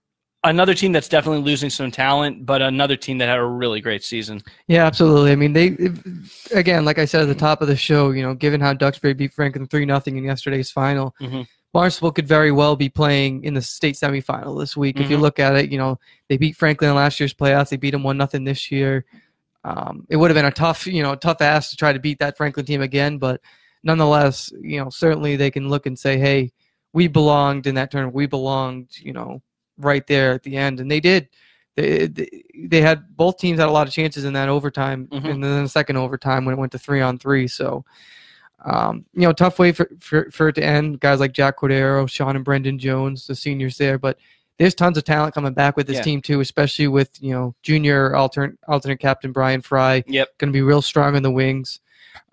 another 0.44 0.74
team 0.74 0.92
that's 0.92 1.08
definitely 1.08 1.42
losing 1.44 1.70
some 1.70 1.92
talent, 1.92 2.46
but 2.46 2.62
another 2.62 2.96
team 2.96 3.18
that 3.20 3.28
had 3.28 3.38
a 3.40 3.46
really 3.46 3.82
great 3.82 4.04
season. 4.04 4.42
Yeah, 4.68 4.86
absolutely. 4.86 5.32
I 5.32 5.36
mean, 5.36 5.54
they 5.54 5.78
again, 6.54 6.84
like 6.86 7.00
I 7.00 7.06
said 7.06 7.22
at 7.22 7.28
the 7.28 7.36
top 7.36 7.62
of 7.62 7.68
the 7.68 7.76
show, 7.76 8.12
you 8.12 8.24
know, 8.24 8.34
given 8.34 8.60
how 8.62 8.74
Duxbury 8.74 9.14
beat 9.14 9.34
Franklin 9.34 9.68
three 9.68 9.86
nothing 9.86 10.18
in 10.18 10.24
yesterday's 10.24 10.72
final, 10.72 11.16
Mhm. 11.22 11.48
Barnstable 11.74 12.12
could 12.12 12.28
very 12.28 12.52
well 12.52 12.76
be 12.76 12.90
playing 12.90 13.44
in 13.44 13.54
the 13.54 13.62
state 13.62 13.96
semifinal 13.96 14.58
this 14.60 14.76
week. 14.76 15.00
If 15.00 15.12
you 15.12 15.18
Mhm. 15.18 15.22
look 15.22 15.38
at 15.40 15.56
it, 15.56 15.70
you 15.72 15.78
know, 15.78 16.00
they 16.30 16.38
beat 16.38 16.56
Franklin 16.56 16.90
in 16.92 16.96
last 16.96 17.20
year's 17.20 17.34
playoffs. 17.34 17.70
They 17.70 17.78
beat 17.78 17.92
them 17.92 18.04
one 18.04 18.18
nothing 18.18 18.46
this 18.46 18.72
year. 18.72 19.06
Um, 19.68 20.06
it 20.10 20.16
would 20.16 20.30
have 20.32 20.36
been 20.36 20.46
a 20.46 20.52
tough, 20.52 20.88
you 20.88 21.04
know, 21.04 21.14
tough 21.16 21.42
ass 21.42 21.70
to 21.72 21.76
try 21.76 21.92
to 21.92 22.00
beat 22.00 22.20
that 22.20 22.38
Franklin 22.38 22.66
team 22.66 22.82
again, 22.82 23.18
but 23.18 23.42
nonetheless, 23.84 24.50
you 24.62 24.80
know, 24.82 24.90
certainly 24.90 25.36
they 25.36 25.52
can 25.52 25.68
look 25.68 25.86
and 25.86 26.00
say, 26.00 26.18
"Hey, 26.18 26.54
we 26.94 27.08
belonged 27.08 27.68
in 27.68 27.76
that 27.76 27.92
tournament. 27.92 28.16
We 28.16 28.28
belonged," 28.28 28.90
you 29.00 29.12
know, 29.12 29.42
right 29.78 30.08
there 30.08 30.32
at 30.32 30.44
the 30.44 30.56
end, 30.56 30.80
and 30.80 30.90
they 30.90 31.02
did. 31.02 31.28
They, 31.76 32.08
they, 32.08 32.44
they 32.72 32.82
had 32.82 33.04
both 33.16 33.38
teams 33.38 33.60
had 33.60 33.68
a 33.68 33.72
lot 33.72 33.88
of 33.88 33.94
chances 33.94 34.24
in 34.24 34.34
that 34.34 34.48
overtime, 34.50 35.08
Mhm. 35.12 35.30
and 35.32 35.44
then 35.44 35.64
the 35.64 35.70
second 35.70 35.98
overtime 35.98 36.46
when 36.46 36.54
it 36.54 36.60
went 36.60 36.72
to 36.72 36.80
three 36.80 37.02
on 37.02 37.18
three. 37.20 37.48
So, 37.48 37.84
um, 38.66 39.06
you 39.14 39.22
know, 39.24 39.34
tough 39.34 39.60
way 39.60 39.72
for, 39.74 39.88
for, 40.00 40.32
for 40.32 40.48
it 40.48 40.54
to 40.56 40.64
end. 40.64 41.00
Guys 41.02 41.20
like 41.20 41.34
Jack 41.34 41.58
Cordero, 41.60 42.10
Sean 42.10 42.36
and 42.36 42.46
Brendan 42.46 42.80
Jones, 42.80 43.28
the 43.28 43.36
seniors 43.36 43.78
there, 43.78 44.00
but 44.00 44.18
there's 44.60 44.74
tons 44.76 44.98
of 44.98 45.04
talent 45.04 45.34
coming 45.36 45.54
back 45.54 45.78
with 45.78 45.88
this 45.88 45.98
Yeah. 45.98 46.02
team 46.04 46.22
too, 46.22 46.40
especially 46.40 46.88
with 46.88 47.12
you 47.22 47.32
know 47.32 47.56
junior 47.64 48.16
alternate 48.16 48.58
alternate 48.68 48.98
captain 49.00 49.32
Brian 49.32 49.62
Fry. 49.62 50.04
Yep. 50.08 50.38
going 50.38 50.52
to 50.52 50.54
be 50.58 50.62
real 50.62 50.82
strong 50.82 51.16
in 51.16 51.24
the 51.24 51.32
wings. 51.32 51.80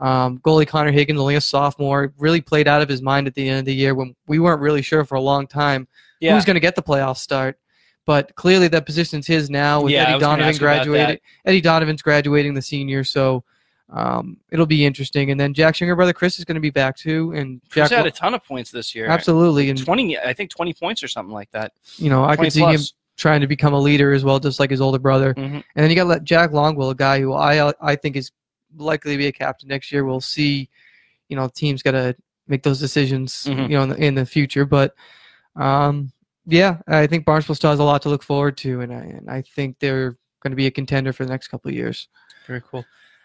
Um, 0.00 0.38
goalie 0.38 0.66
Connor 0.66 0.90
Higgins, 0.92 1.20
only 1.20 1.34
a 1.34 1.40
sophomore, 1.40 2.12
really 2.18 2.40
played 2.40 2.66
out 2.66 2.80
of 2.82 2.88
his 2.88 3.02
mind 3.02 3.26
at 3.26 3.34
the 3.34 3.48
end 3.48 3.58
of 3.60 3.64
the 3.66 3.74
year 3.74 3.94
when 3.94 4.14
we 4.26 4.38
weren't 4.38 4.60
really 4.60 4.82
sure 4.82 5.04
for 5.04 5.14
a 5.16 5.20
long 5.20 5.46
time 5.46 5.86
Yeah. 6.20 6.34
who's 6.34 6.44
going 6.44 6.54
to 6.54 6.60
get 6.60 6.74
the 6.74 6.82
playoff 6.82 7.18
start. 7.18 7.58
But 8.06 8.34
clearly, 8.34 8.68
that 8.68 8.84
position's 8.86 9.26
his 9.26 9.48
now 9.50 9.82
with 9.82 9.92
Yeah, 9.92 10.08
Eddie 10.10 10.20
Donovan 10.20 10.48
ask 10.48 10.60
you 10.60 10.66
about 10.66 10.84
graduating. 10.86 11.18
Eddie 11.46 11.60
Donovan's 11.62 12.02
graduating 12.02 12.54
the 12.54 12.60
senior, 12.62 13.02
so 13.04 13.44
um, 13.90 14.38
it'll 14.50 14.66
be 14.66 14.84
interesting. 14.84 15.30
And 15.30 15.38
then 15.38 15.54
Jack's 15.54 15.80
younger 15.80 15.94
brother 15.96 16.12
Chris 16.12 16.38
is 16.38 16.44
going 16.44 16.54
to 16.56 16.60
be 16.60 16.70
back 16.70 16.96
too, 16.96 17.32
and 17.32 17.60
Chris 17.70 17.88
Jack 17.90 17.96
had 17.98 18.06
a 18.06 18.10
ton 18.10 18.34
of 18.34 18.42
points 18.44 18.70
this 18.70 18.94
year. 18.94 19.06
absolutely. 19.06 19.70
And 19.70 19.78
Twenty, 19.84 20.18
I 20.18 20.32
think 20.32 20.50
twenty 20.50 20.72
points 20.74 21.02
or 21.02 21.08
something 21.08 21.32
like 21.34 21.50
that. 21.52 21.72
you 21.96 22.08
know, 22.10 22.24
I 22.24 22.36
could 22.36 22.52
see 22.52 22.60
him 22.64 22.80
trying 23.16 23.40
to 23.42 23.46
become 23.46 23.72
a 23.74 23.78
leader 23.80 24.12
as 24.12 24.24
well, 24.24 24.40
just 24.40 24.58
like 24.58 24.70
his 24.70 24.80
older 24.80 24.98
brother. 24.98 25.34
Mhm. 25.34 25.54
And 25.54 25.64
then 25.74 25.90
you 25.90 25.96
got 25.96 26.24
Jack 26.24 26.50
Longwell, 26.50 26.90
a 26.90 26.94
guy 26.94 27.20
who 27.20 27.32
I 27.34 27.72
I 27.80 27.94
think 27.96 28.16
is 28.16 28.32
likely 28.76 29.12
to 29.12 29.18
be 29.18 29.26
a 29.28 29.32
captain 29.32 29.68
next 29.68 29.92
year. 29.92 30.04
We'll 30.04 30.20
see. 30.20 30.68
You 31.28 31.36
know, 31.36 31.48
teams 31.54 31.82
got 31.82 31.92
to 31.92 32.16
make 32.48 32.62
those 32.62 32.80
decisions. 32.80 33.44
Mhm. 33.44 33.70
You 33.70 33.76
know, 33.76 33.82
in 33.84 33.88
the, 33.90 33.96
in 33.96 34.14
the 34.16 34.26
future, 34.26 34.64
but 34.64 34.94
um, 35.56 36.10
yeah, 36.46 36.78
I 36.88 37.06
think 37.06 37.24
Barnstable 37.24 37.54
still 37.54 37.70
has 37.70 37.78
a 37.78 37.84
lot 37.84 38.02
to 38.02 38.08
look 38.08 38.22
forward 38.22 38.56
to, 38.58 38.80
and 38.80 38.92
I 38.92 38.96
and 38.96 39.30
I 39.30 39.42
think 39.42 39.78
they're 39.78 40.16
going 40.42 40.50
to 40.50 40.56
be 40.56 40.66
a 40.66 40.70
contender 40.70 41.12
for 41.12 41.24
the 41.24 41.30
next 41.30 41.48
couple 41.48 41.68
of 41.70 41.74
years. 41.74 42.08
Very 42.46 42.60
cool. 42.68 42.84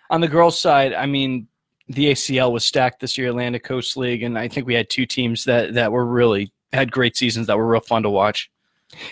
On 0.10 0.22
the 0.22 0.28
girls' 0.28 0.60
side, 0.60 0.94
I 0.94 1.06
mean, 1.06 1.48
the 1.88 2.12
ACL 2.12 2.52
was 2.52 2.66
stacked 2.66 3.00
this 3.00 3.18
year, 3.18 3.30
Atlantic 3.30 3.64
Coast 3.64 3.98
League, 3.98 4.24
and 4.24 4.38
I 4.38 4.48
think 4.48 4.66
we 4.68 4.74
had 4.76 4.90
two 4.90 5.06
teams 5.06 5.44
that 5.46 5.74
that 5.74 5.92
were 5.92 6.06
really 6.06 6.52
had 6.74 6.92
great 6.92 7.18
seasons 7.18 7.48
that 7.48 7.58
were 7.58 7.68
real 7.68 7.82
fun 7.82 8.04
to 8.04 8.10
watch. 8.10 8.50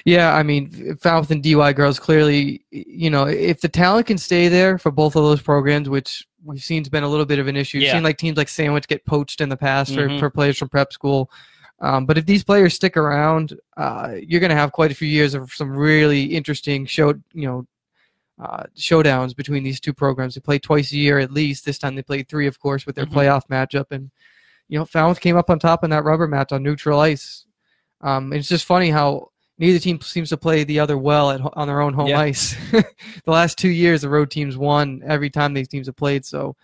Yeah, 0.06 0.34
I 0.36 0.42
mean, 0.44 0.96
Falmouth 0.98 1.30
and 1.32 1.44
DY 1.44 1.74
girls 1.74 2.00
clearly, 2.00 2.64
you 2.72 3.10
know, 3.12 3.26
if 3.28 3.62
the 3.62 3.70
talent 3.70 4.08
can 4.08 4.18
stay 4.18 4.48
there 4.48 4.78
for 4.80 4.92
both 4.92 5.16
of 5.16 5.24
those 5.24 5.42
programs, 5.42 5.88
which 5.88 6.26
we've 6.44 6.62
seen 6.64 6.82
has 6.84 6.90
been 6.90 7.04
a 7.04 7.08
little 7.08 7.26
bit 7.26 7.38
of 7.40 7.48
an 7.48 7.56
issue. 7.56 7.78
We've 7.78 7.86
Yeah. 7.88 7.94
seen 7.94 8.04
like 8.04 8.18
teams 8.18 8.38
like 8.38 8.50
Sandwich 8.50 8.88
get 8.88 9.06
poached 9.06 9.40
in 9.42 9.50
the 9.50 9.58
past 9.58 9.92
Mhm. 9.92 9.96
for, 10.16 10.20
for 10.20 10.30
players 10.32 10.58
from 10.58 10.70
prep 10.70 10.94
school. 10.94 11.30
Um, 11.80 12.08
but 12.08 12.18
if 12.18 12.26
these 12.26 12.44
players 12.44 12.74
stick 12.74 12.98
around, 12.98 13.54
uh, 13.76 14.14
you're 14.20 14.40
going 14.40 14.50
to 14.50 14.56
have 14.56 14.72
quite 14.72 14.92
a 14.92 14.96
few 14.96 15.08
years 15.08 15.36
of 15.36 15.52
some 15.54 15.70
really 15.70 16.24
interesting 16.24 16.86
show, 16.88 17.10
you 17.34 17.46
know, 17.48 17.68
uh, 18.40 18.64
showdowns 18.76 19.36
between 19.36 19.64
these 19.64 19.80
two 19.80 19.94
programs. 19.94 20.36
They 20.36 20.42
play 20.42 20.60
twice 20.60 20.92
a 20.92 20.98
year 20.98 21.18
at 21.20 21.32
least. 21.32 21.66
This 21.66 21.80
time 21.80 21.96
they 21.96 22.04
played 22.04 22.28
three, 22.30 22.48
of 22.48 22.60
course, 22.60 22.86
with 22.86 22.96
their 22.96 23.06
Mhm. 23.08 23.14
playoff 23.14 23.48
matchup. 23.48 23.86
And 23.92 24.12
you 24.70 24.78
know, 24.78 24.86
Falmouth 24.86 25.20
came 25.22 25.38
up 25.38 25.50
on 25.50 25.60
top 25.60 25.84
in 25.84 25.90
that 25.92 26.04
rubber 26.04 26.28
match 26.28 26.52
on 26.52 26.62
neutral 26.62 27.00
ice. 27.00 27.46
Um, 28.02 28.34
it's 28.34 28.50
just 28.50 28.66
funny 28.66 28.90
how 28.92 29.32
neither 29.58 29.80
team 29.80 30.00
seems 30.02 30.30
to 30.30 30.38
play 30.38 30.64
the 30.66 30.80
other 30.80 30.98
well 30.98 31.32
at, 31.32 31.42
on 31.54 31.68
their 31.68 31.82
own 31.82 31.94
home 31.94 32.08
Yeah. 32.10 32.20
ice. 32.20 32.56
the 32.72 32.86
last 33.26 33.58
two 33.58 33.70
years, 33.70 34.02
the 34.02 34.10
road 34.10 34.30
teams 34.30 34.56
won 34.58 35.02
every 35.06 35.30
time 35.32 35.54
these 35.54 35.68
teams 35.70 35.88
have 35.88 35.96
played. 35.96 36.26
So, 36.26 36.56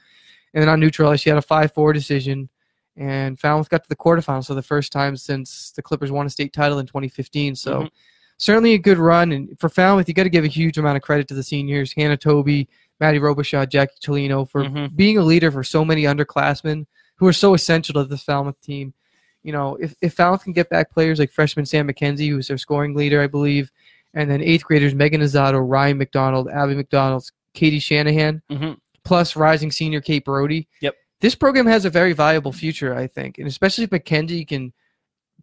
and 0.53 0.61
then 0.61 0.69
on 0.69 0.79
neutral 0.79 1.09
ice, 1.09 1.25
you 1.25 1.31
had 1.31 1.39
a 1.39 1.41
five-four 1.41 1.93
decision, 1.93 2.49
and 2.95 3.39
Falmouth 3.39 3.69
got 3.69 3.81
to 3.83 3.89
the 3.89 3.95
quarterfinals 3.95 4.45
for 4.45 4.53
the 4.53 4.61
first 4.61 4.91
time 4.91 5.17
since 5.17 5.71
the 5.71 5.81
Clippers 5.81 6.11
won 6.11 6.27
a 6.27 6.29
state 6.29 6.53
title 6.53 6.77
in 6.77 6.85
2015. 6.85 7.55
So, 7.55 7.83
Mhm. 7.83 7.89
Certainly 8.37 8.73
a 8.73 8.77
good 8.77 8.97
run. 8.97 9.31
And 9.31 9.57
for 9.59 9.69
Falmouth, 9.69 10.07
you 10.07 10.13
got 10.13 10.23
to 10.23 10.29
give 10.29 10.43
a 10.43 10.47
huge 10.47 10.77
amount 10.77 10.97
of 10.97 11.03
credit 11.03 11.27
to 11.29 11.33
the 11.33 11.43
seniors, 11.43 11.93
Hannah 11.93 12.17
Toby, 12.17 12.67
Maddie 12.99 13.19
Robichaud, 13.19 13.69
Jackie 13.69 13.95
Tolino, 14.03 14.49
for 14.49 14.63
Mhm. 14.63 14.95
being 14.95 15.17
a 15.17 15.21
leader 15.23 15.51
for 15.51 15.63
so 15.63 15.83
many 15.83 16.03
underclassmen 16.03 16.85
who 17.15 17.27
are 17.27 17.33
so 17.33 17.53
essential 17.53 17.93
to 17.95 18.03
the 18.05 18.17
Falmouth 18.17 18.59
team. 18.61 18.93
You 19.43 19.51
know, 19.51 19.75
if, 19.75 19.93
if 20.01 20.13
Falmouth 20.13 20.43
can 20.43 20.53
get 20.53 20.69
back 20.69 20.91
players 20.91 21.19
like 21.19 21.31
freshman 21.31 21.65
Sam 21.65 21.87
McKenzie, 21.87 22.29
who's 22.29 22.47
their 22.47 22.57
scoring 22.57 22.95
leader, 22.95 23.21
I 23.21 23.27
believe, 23.27 23.71
and 24.13 24.29
then 24.29 24.41
eighth 24.41 24.63
graders 24.63 24.93
Megan 24.95 25.21
Azzato, 25.21 25.61
Ryan 25.67 25.97
McDonald, 25.97 26.47
Abby 26.49 26.75
McDonald, 26.75 27.29
Katie 27.53 27.79
Shanahan, 27.79 28.41
Mhm. 28.51 28.77
plus 29.03 29.35
rising 29.35 29.71
senior 29.71 29.99
Kate 30.01 30.23
Brody. 30.23 30.67
Yep. 30.81 30.95
This 31.19 31.35
program 31.35 31.65
has 31.67 31.85
a 31.85 31.89
very 31.89 32.13
viable 32.13 32.51
future, 32.53 32.95
I 32.95 33.07
think, 33.07 33.37
and 33.37 33.47
especially 33.47 33.83
if 33.85 33.89
McKenzie 33.89 34.47
can 34.47 34.71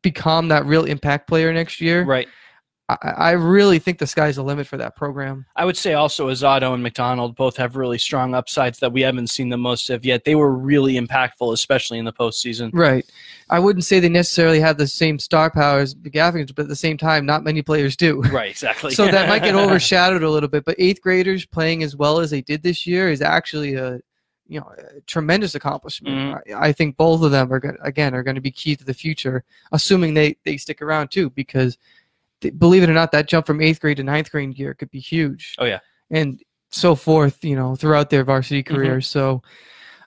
become 0.02 0.48
that 0.48 0.64
real 0.66 0.84
impact 0.84 1.26
player 1.28 1.52
next 1.52 1.80
year. 1.80 2.04
Right. 2.04 2.28
I, 3.02 3.14
I 3.16 3.30
really 3.32 3.78
think 3.78 3.98
the 3.98 4.06
sky's 4.06 4.36
the 4.36 4.42
limit 4.42 4.66
for 4.66 4.76
that 4.76 4.96
program. 4.96 5.46
I 5.56 5.64
would 5.64 5.76
say 5.76 5.94
also 5.94 6.28
Azado 6.28 6.74
and 6.74 6.82
McDonald 6.82 7.36
both 7.36 7.56
have 7.56 7.76
really 7.76 7.98
strong 7.98 8.34
upsides 8.34 8.78
that 8.80 8.92
we 8.92 9.02
haven't 9.02 9.28
seen 9.28 9.48
the 9.48 9.56
most 9.56 9.90
of 9.90 10.04
yet. 10.04 10.24
They 10.24 10.34
were 10.34 10.52
really 10.52 10.94
impactful, 10.94 11.52
especially 11.52 11.98
in 11.98 12.04
the 12.04 12.12
postseason. 12.12 12.70
Right. 12.72 13.04
I 13.48 13.58
wouldn't 13.58 13.84
say 13.84 14.00
they 14.00 14.08
necessarily 14.08 14.60
have 14.60 14.76
the 14.78 14.86
same 14.86 15.18
star 15.18 15.50
power 15.50 15.80
as 15.80 15.94
the 15.94 16.10
Gaffins, 16.10 16.54
but 16.54 16.62
at 16.62 16.68
the 16.68 16.76
same 16.76 16.96
time, 16.96 17.26
not 17.26 17.44
many 17.44 17.62
players 17.62 17.96
do. 17.96 18.22
Right, 18.30 18.50
exactly. 18.50 18.94
so 18.94 19.06
that 19.06 19.28
might 19.28 19.42
get 19.42 19.54
overshadowed 19.56 20.22
a 20.22 20.30
little 20.30 20.48
bit. 20.48 20.64
But 20.64 20.76
eighth 20.78 21.00
graders 21.02 21.44
playing 21.44 21.82
as 21.82 21.96
well 21.96 22.20
as 22.20 22.30
they 22.30 22.40
did 22.40 22.62
this 22.62 22.86
year 22.86 23.10
is 23.10 23.22
actually 23.22 23.74
a 23.74 24.00
you 24.50 24.58
know 24.58 24.70
tremendous 25.06 25.54
accomplishment. 25.54 26.14
Mm-hmm. 26.14 26.54
I, 26.54 26.68
I 26.68 26.72
think 26.72 26.96
both 26.96 27.22
of 27.22 27.30
them 27.30 27.52
are 27.52 27.60
going 27.60 27.76
again 27.82 28.14
are 28.14 28.22
going 28.22 28.34
to 28.34 28.40
be 28.40 28.50
key 28.50 28.76
to 28.76 28.84
the 28.84 28.92
future, 28.92 29.44
assuming 29.72 30.12
they 30.12 30.36
they 30.44 30.56
stick 30.56 30.82
around 30.82 31.10
too, 31.10 31.30
because 31.30 31.78
th- 32.40 32.58
believe 32.58 32.82
it 32.82 32.90
or 32.90 32.94
not, 32.94 33.12
that 33.12 33.28
jump 33.28 33.46
from 33.46 33.60
eighth 33.60 33.80
grade 33.80 33.96
to 33.98 34.02
ninth 34.04 34.30
grade 34.30 34.58
year 34.58 34.74
could 34.74 34.90
be 34.90 35.00
huge. 35.00 35.54
Oh, 35.58 35.64
yeah. 35.64 35.80
and 36.10 36.40
so 36.70 36.94
forth. 36.94 37.44
You 37.44 37.56
know, 37.56 37.74
throughout 37.76 38.10
their 38.10 38.24
varsity 38.24 38.62
Mm-hmm. 38.62 39.00
So. 39.00 39.42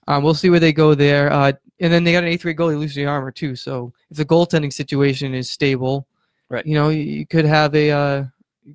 Um, 0.05 0.21
we'll 0.21 0.33
see 0.33 0.49
where 0.49 0.59
they 0.59 0.73
go 0.73 0.95
there. 0.95 1.31
Uh, 1.31 1.53
and 1.79 1.93
then 1.93 2.03
they 2.03 2.11
got 2.11 2.23
an 2.23 2.29
eighth 2.29 2.41
grade 2.41 2.57
goalie, 2.57 2.77
Lucy 2.77 3.05
Armour, 3.05 3.31
too. 3.31 3.55
So 3.55 3.93
if 4.11 4.17
the 4.17 4.25
goaltending 4.25 4.73
situation 4.73 5.33
is 5.33 5.49
stable, 5.49 6.07
Right. 6.49 6.65
you 6.65 6.73
know, 6.73 6.89
you, 6.89 7.25
could 7.25 7.45
have 7.45 7.73
a 7.73 7.89
uh, 7.91 8.23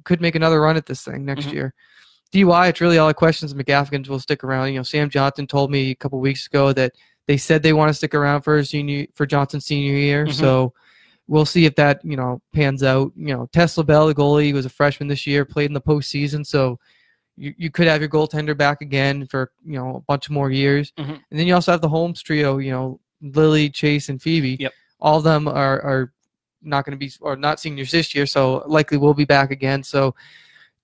could 0.04 0.22
make 0.22 0.36
another 0.36 0.58
run 0.62 0.78
at 0.78 0.86
this 0.86 1.04
thing 1.04 1.26
next 1.26 1.48
Mhm. 1.48 1.52
year. 1.52 1.74
DY, 2.32 2.68
it's 2.68 2.80
really 2.80 2.96
all 2.96 3.08
the 3.08 3.12
questions. 3.14 3.52
McGaffins 3.52 4.08
will 4.08 4.18
stick 4.18 4.42
around. 4.42 4.68
You 4.72 4.78
know, 4.78 4.82
Sam 4.82 5.10
Johnson 5.10 5.46
told 5.46 5.70
me 5.70 5.90
a 5.90 5.94
couple 5.94 6.18
weeks 6.18 6.46
ago 6.46 6.72
that 6.72 6.92
they 7.26 7.36
said 7.36 7.62
they 7.62 7.74
want 7.74 7.90
to 7.90 7.94
stick 7.94 8.14
around 8.14 8.40
for 8.40 8.56
his 8.56 8.70
senior 8.70 9.06
for 9.14 9.26
Johnson's 9.26 9.66
senior 9.66 9.92
year. 9.98 10.24
Mhm. 10.26 10.32
So 10.32 10.72
we'll 11.28 11.44
see 11.46 11.66
if 11.66 11.76
that 11.76 12.04
you 12.04 12.16
know 12.16 12.42
pans 12.52 12.82
out. 12.82 13.12
You 13.14 13.36
know, 13.36 13.48
Tesla 13.52 13.84
Bell, 13.84 14.08
the 14.08 14.14
goalie, 14.14 14.52
was 14.52 14.66
a 14.66 14.70
freshman 14.70 15.08
this 15.08 15.26
year, 15.26 15.44
played 15.44 15.70
in 15.70 15.74
the 15.74 15.80
postseason, 15.80 16.44
so 16.44 16.78
you, 17.36 17.54
you 17.56 17.70
could 17.70 17.86
have 17.86 18.00
your 18.00 18.10
goaltender 18.10 18.56
back 18.56 18.80
again 18.80 19.26
for 19.26 19.52
you 19.64 19.78
know 19.78 19.96
a 19.96 20.00
bunch 20.00 20.28
more 20.28 20.50
years. 20.50 20.92
Mhm. 20.98 21.20
And 21.30 21.38
then 21.38 21.46
you 21.46 21.54
also 21.54 21.70
have 21.70 21.80
the 21.80 21.88
Holmes 21.88 22.20
trio. 22.22 22.58
You 22.58 22.72
know, 22.72 23.00
Lily, 23.22 23.70
Chase, 23.70 24.08
and 24.08 24.20
Phoebe. 24.20 24.56
Yep. 24.58 24.72
All 25.00 25.18
of 25.18 25.24
them 25.24 25.46
are 25.46 25.80
are 25.82 26.12
not 26.62 26.84
going 26.84 26.98
to 26.98 27.04
be 27.04 27.12
or 27.20 27.36
not 27.36 27.60
seniors 27.60 27.92
this 27.92 28.14
year, 28.14 28.26
so 28.26 28.64
likely 28.66 28.98
will 28.98 29.14
be 29.14 29.24
back 29.24 29.52
again. 29.52 29.84
So 29.84 30.14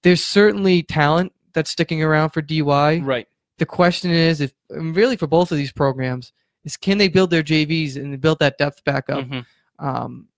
there's 0.02 0.24
certainly 0.24 0.82
talent 0.84 1.32
that's 1.52 1.70
sticking 1.70 2.02
around 2.02 2.30
for 2.30 2.42
DY. 2.42 2.98
Right. 2.98 3.26
The 3.58 3.66
question 3.66 4.10
is, 4.10 4.40
if 4.40 4.52
really 4.68 5.16
for 5.16 5.26
both 5.26 5.50
of 5.50 5.58
these 5.58 5.72
programs, 5.72 6.32
is 6.64 6.76
can 6.76 6.98
they 6.98 7.08
build 7.08 7.30
their 7.30 7.42
JVs 7.42 7.96
and 7.96 8.20
build 8.20 8.38
that 8.40 8.58
depth 8.58 8.84
back 8.84 9.08
up? 9.08 9.24
Mhm. 9.24 9.46
Um, 9.78 10.28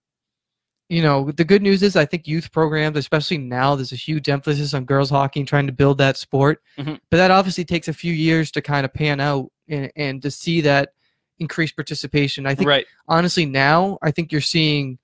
you 0.88 1.02
know, 1.02 1.30
the 1.32 1.44
good 1.44 1.62
news 1.62 1.82
is 1.82 1.96
I 1.96 2.04
think 2.04 2.28
youth 2.28 2.52
programs, 2.52 2.96
especially 2.96 3.38
now, 3.38 3.74
there's 3.74 3.92
a 3.92 3.96
huge 3.96 4.28
emphasis 4.28 4.72
on 4.74 4.84
girls 4.84 5.10
hockey 5.10 5.40
and 5.40 5.48
trying 5.48 5.66
to 5.66 5.72
build 5.72 5.98
that 5.98 6.16
sport. 6.16 6.62
Mhm. 6.78 7.00
But 7.10 7.16
that 7.16 7.30
obviously 7.30 7.64
takes 7.64 7.88
a 7.88 7.92
few 7.92 8.12
years 8.12 8.50
to 8.52 8.62
kind 8.62 8.84
of 8.84 8.94
pan 8.94 9.18
out 9.20 9.50
and, 9.68 9.90
and 9.96 10.22
to 10.22 10.30
see 10.30 10.60
that 10.62 10.90
increased 11.38 11.74
participation. 11.76 12.46
I 12.46 12.54
think 12.54 12.68
Right. 12.68 12.86
honestly 13.08 13.44
now 13.46 13.98
I 14.02 14.10
think 14.10 14.30
you're 14.32 14.40
seeing 14.40 14.98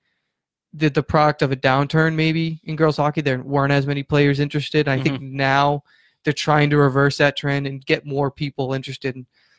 the 0.72 0.88
the 0.88 1.02
product 1.02 1.42
of 1.42 1.52
a 1.52 1.56
downturn 1.56 2.14
maybe 2.14 2.60
in 2.64 2.76
girls 2.76 2.96
hockey. 2.96 3.20
There 3.20 3.42
weren't 3.42 3.72
as 3.72 3.86
many 3.86 4.02
players 4.02 4.40
interested. 4.40 4.88
I 4.88 5.02
think 5.02 5.20
now 5.20 5.82
they're 6.24 6.32
trying 6.32 6.70
to 6.70 6.76
reverse 6.78 7.18
that 7.18 7.36
trend 7.36 7.66
and 7.66 7.84
get 7.84 8.06
more 8.06 8.30
people 8.30 8.72
interested. 8.72 9.16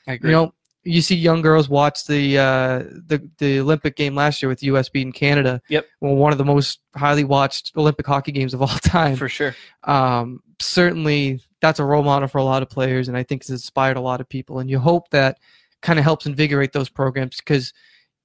I 0.08 0.14
agree. 0.14 0.32
you 0.32 0.36
know, 0.38 0.54
you 0.86 1.02
see 1.02 1.16
young 1.16 1.42
girls 1.42 1.70
watch 1.70 2.06
the 2.06 2.38
uh, 2.38 2.80
the 3.08 3.28
the 3.38 3.60
Olympic 3.60 3.96
game 3.96 4.16
last 4.16 4.42
year 4.42 4.50
with 4.50 4.62
US 4.64 4.90
beating 4.90 5.14
Canada. 5.14 5.62
Yep. 5.70 5.86
Well, 6.02 6.16
one 6.16 6.32
of 6.32 6.38
the 6.38 6.46
most 6.46 6.80
highly 6.96 7.24
watched 7.24 7.72
Olympic 7.78 8.06
hockey 8.06 8.32
games 8.32 8.54
of 8.54 8.62
all 8.62 8.68
time. 8.84 9.16
for 9.16 9.30
sure. 9.30 9.56
um, 9.86 10.42
certainly, 10.60 11.40
that's 11.62 11.80
a 11.80 11.84
role 11.86 12.04
model 12.04 12.28
for 12.28 12.38
a 12.40 12.44
lot 12.44 12.62
of 12.64 12.70
players, 12.70 13.08
and 13.08 13.16
I 13.18 13.24
think 13.24 13.42
it's 13.42 13.50
inspired 13.50 13.98
a 13.98 14.02
lot 14.02 14.20
of 14.22 14.28
people. 14.28 14.60
And 14.60 14.70
you 14.70 14.80
hope 14.80 15.10
that 15.12 15.38
kind 15.82 16.00
of 16.00 16.04
helps 16.06 16.26
invigorate 16.26 16.72
those 16.74 16.90
programs 16.90 17.38
because 17.38 17.74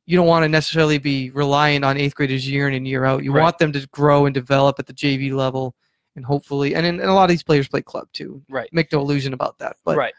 you 0.07 0.16
don't 0.16 0.27
want 0.27 0.42
to 0.44 0.49
necessarily 0.49 0.99
be 0.99 1.31
relying 1.31 1.85
on 1.85 1.97
eighth 1.99 2.14
graders 2.14 2.49
year 2.49 2.66
in 2.68 2.75
and 2.75 2.88
year 2.88 3.05
out. 3.05 3.23
You 3.25 3.33
Right. 3.33 3.42
want 3.42 3.59
them 3.59 3.73
to 3.73 3.87
grow 3.88 4.25
and 4.27 4.33
develop 4.35 4.79
at 4.79 4.87
the 4.87 4.92
JV 4.94 5.33
level, 5.33 5.75
and 6.16 6.25
hopefully, 6.25 6.75
and, 6.75 6.87
and 6.87 7.01
a 7.01 7.12
lot 7.12 7.25
of 7.25 7.31
these 7.31 7.42
players 7.42 7.68
play 7.68 7.83
club 7.83 8.09
too. 8.12 8.42
Right. 8.49 8.68
Make 8.73 8.90
no 8.92 9.01
illusion 9.01 9.33
about 9.35 9.59
that. 9.59 9.77
But 9.85 9.97
right. 9.97 10.14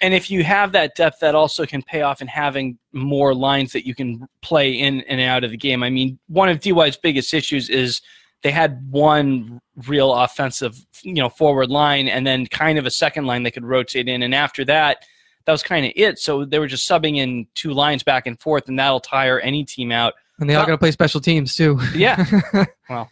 And 0.00 0.14
if 0.14 0.30
you 0.30 0.44
have 0.44 0.72
that 0.72 0.94
depth, 0.94 1.20
that 1.20 1.34
also 1.34 1.66
can 1.66 1.82
pay 1.82 2.02
off 2.02 2.20
in 2.20 2.28
having 2.28 2.78
more 2.92 3.34
lines 3.34 3.72
that 3.72 3.86
you 3.86 3.94
can 3.94 4.28
play 4.42 4.72
in 4.72 5.00
and 5.02 5.20
out 5.20 5.44
of 5.44 5.50
the 5.50 5.56
game. 5.56 5.82
I 5.82 5.90
mean, 5.90 6.18
one 6.28 6.48
of 6.48 6.60
DY's 6.60 6.96
biggest 6.96 7.34
issues 7.34 7.68
is 7.68 8.00
they 8.42 8.50
had 8.52 8.88
one 8.90 9.60
real 9.88 10.14
offensive, 10.14 10.76
you 11.02 11.14
know, 11.14 11.28
forward 11.28 11.70
line, 11.70 12.06
and 12.06 12.26
then 12.26 12.46
kind 12.46 12.78
of 12.78 12.86
a 12.86 12.90
second 12.90 13.26
line 13.26 13.42
they 13.42 13.50
could 13.50 13.64
rotate 13.64 14.08
in, 14.08 14.22
and 14.22 14.34
after 14.34 14.64
that, 14.66 14.98
that 15.46 15.52
was 15.52 15.62
kind 15.62 15.84
of 15.86 15.92
it. 15.96 16.18
So 16.18 16.44
they 16.44 16.58
were 16.58 16.68
just 16.68 16.88
subbing 16.88 17.16
in 17.16 17.46
two 17.54 17.72
lines 17.72 18.02
back 18.04 18.26
and 18.26 18.38
forth, 18.38 18.68
and 18.68 18.78
that'll 18.78 19.00
tire 19.00 19.40
any 19.40 19.64
team 19.64 19.90
out. 19.90 20.14
and 20.38 20.48
they 20.48 20.54
all 20.54 20.64
got 20.66 20.72
to 20.72 20.78
play 20.78 20.92
special 20.92 21.20
teams 21.20 21.54
too. 21.54 21.78
Yeah. 21.94 22.24
Well, 22.88 23.10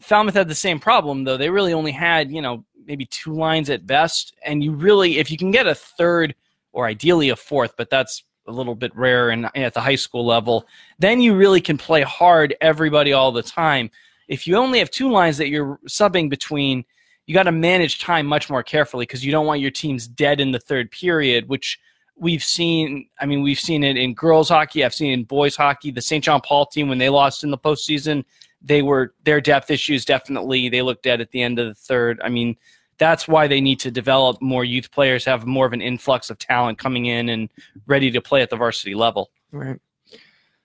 Falmouth 0.00 0.34
had 0.34 0.48
the 0.48 0.54
same 0.54 0.80
problem 0.80 1.24
though. 1.24 1.36
They 1.36 1.50
really 1.50 1.72
only 1.72 1.92
had, 1.92 2.32
you 2.32 2.42
know, 2.42 2.64
maybe 2.90 3.06
two 3.06 3.32
lines 3.32 3.70
at 3.70 3.86
best. 3.86 4.34
And 4.44 4.64
you 4.64 4.72
really, 4.72 5.18
if 5.18 5.30
you 5.30 5.38
can 5.38 5.52
get 5.52 5.68
a 5.68 5.76
third 5.76 6.34
or 6.72 6.86
ideally 6.86 7.28
a 7.28 7.36
fourth, 7.36 7.74
but 7.76 7.88
that's 7.88 8.24
a 8.48 8.50
little 8.50 8.74
bit 8.74 8.94
rare 8.96 9.30
and 9.30 9.48
at 9.54 9.74
the 9.74 9.80
high 9.80 9.94
school 9.94 10.26
level, 10.26 10.66
then 10.98 11.20
you 11.20 11.36
really 11.36 11.60
can 11.60 11.78
play 11.78 12.02
hard 12.02 12.56
everybody 12.60 13.12
all 13.12 13.30
the 13.30 13.44
time. 13.44 13.92
If 14.26 14.44
you 14.48 14.56
only 14.56 14.80
have 14.80 14.90
two 14.90 15.08
lines 15.08 15.38
that 15.38 15.50
you're 15.50 15.78
subbing 15.86 16.28
between, 16.28 16.84
you 17.26 17.34
got 17.34 17.44
to 17.44 17.52
manage 17.52 18.00
time 18.00 18.26
much 18.26 18.50
more 18.50 18.64
carefully 18.64 19.04
because 19.04 19.24
you 19.24 19.30
don't 19.30 19.46
want 19.46 19.60
your 19.60 19.70
teams 19.70 20.08
dead 20.08 20.40
in 20.40 20.50
the 20.50 20.58
third 20.58 20.90
period, 20.90 21.48
which 21.48 21.78
we've 22.16 22.42
seen. 22.42 23.08
I 23.20 23.26
mean, 23.26 23.42
we've 23.42 23.60
seen 23.60 23.84
it 23.84 23.96
in 23.96 24.14
girls 24.14 24.48
hockey. 24.48 24.84
I've 24.84 24.94
seen 24.94 25.12
in 25.12 25.22
boys 25.22 25.54
hockey. 25.54 25.92
The 25.92 26.02
St. 26.02 26.24
John 26.24 26.40
Paul 26.40 26.66
team 26.66 26.88
when 26.88 26.98
they 26.98 27.08
lost 27.08 27.44
in 27.44 27.52
the 27.52 27.58
postseason, 27.58 28.24
they 28.62 28.82
were 28.82 29.14
their 29.24 29.40
depth 29.40 29.70
issues 29.70 30.04
definitely 30.04 30.68
they 30.68 30.82
looked 30.82 31.04
dead 31.04 31.20
at 31.20 31.30
the 31.30 31.42
end 31.42 31.58
of 31.58 31.68
the 31.68 31.74
third. 31.74 32.20
I 32.22 32.28
mean, 32.28 32.56
that's 33.00 33.26
why 33.26 33.48
they 33.48 33.60
need 33.60 33.80
to 33.80 33.90
develop 33.90 34.40
more 34.40 34.62
youth 34.62 34.92
players, 34.92 35.24
have 35.24 35.46
more 35.46 35.66
of 35.66 35.72
an 35.72 35.80
influx 35.80 36.30
of 36.30 36.38
talent 36.38 36.78
coming 36.78 37.06
in 37.06 37.30
and 37.30 37.48
ready 37.86 38.10
to 38.12 38.20
play 38.20 38.42
at 38.42 38.50
the 38.50 38.56
varsity 38.56 38.94
level. 38.94 39.30
Right. 39.50 39.80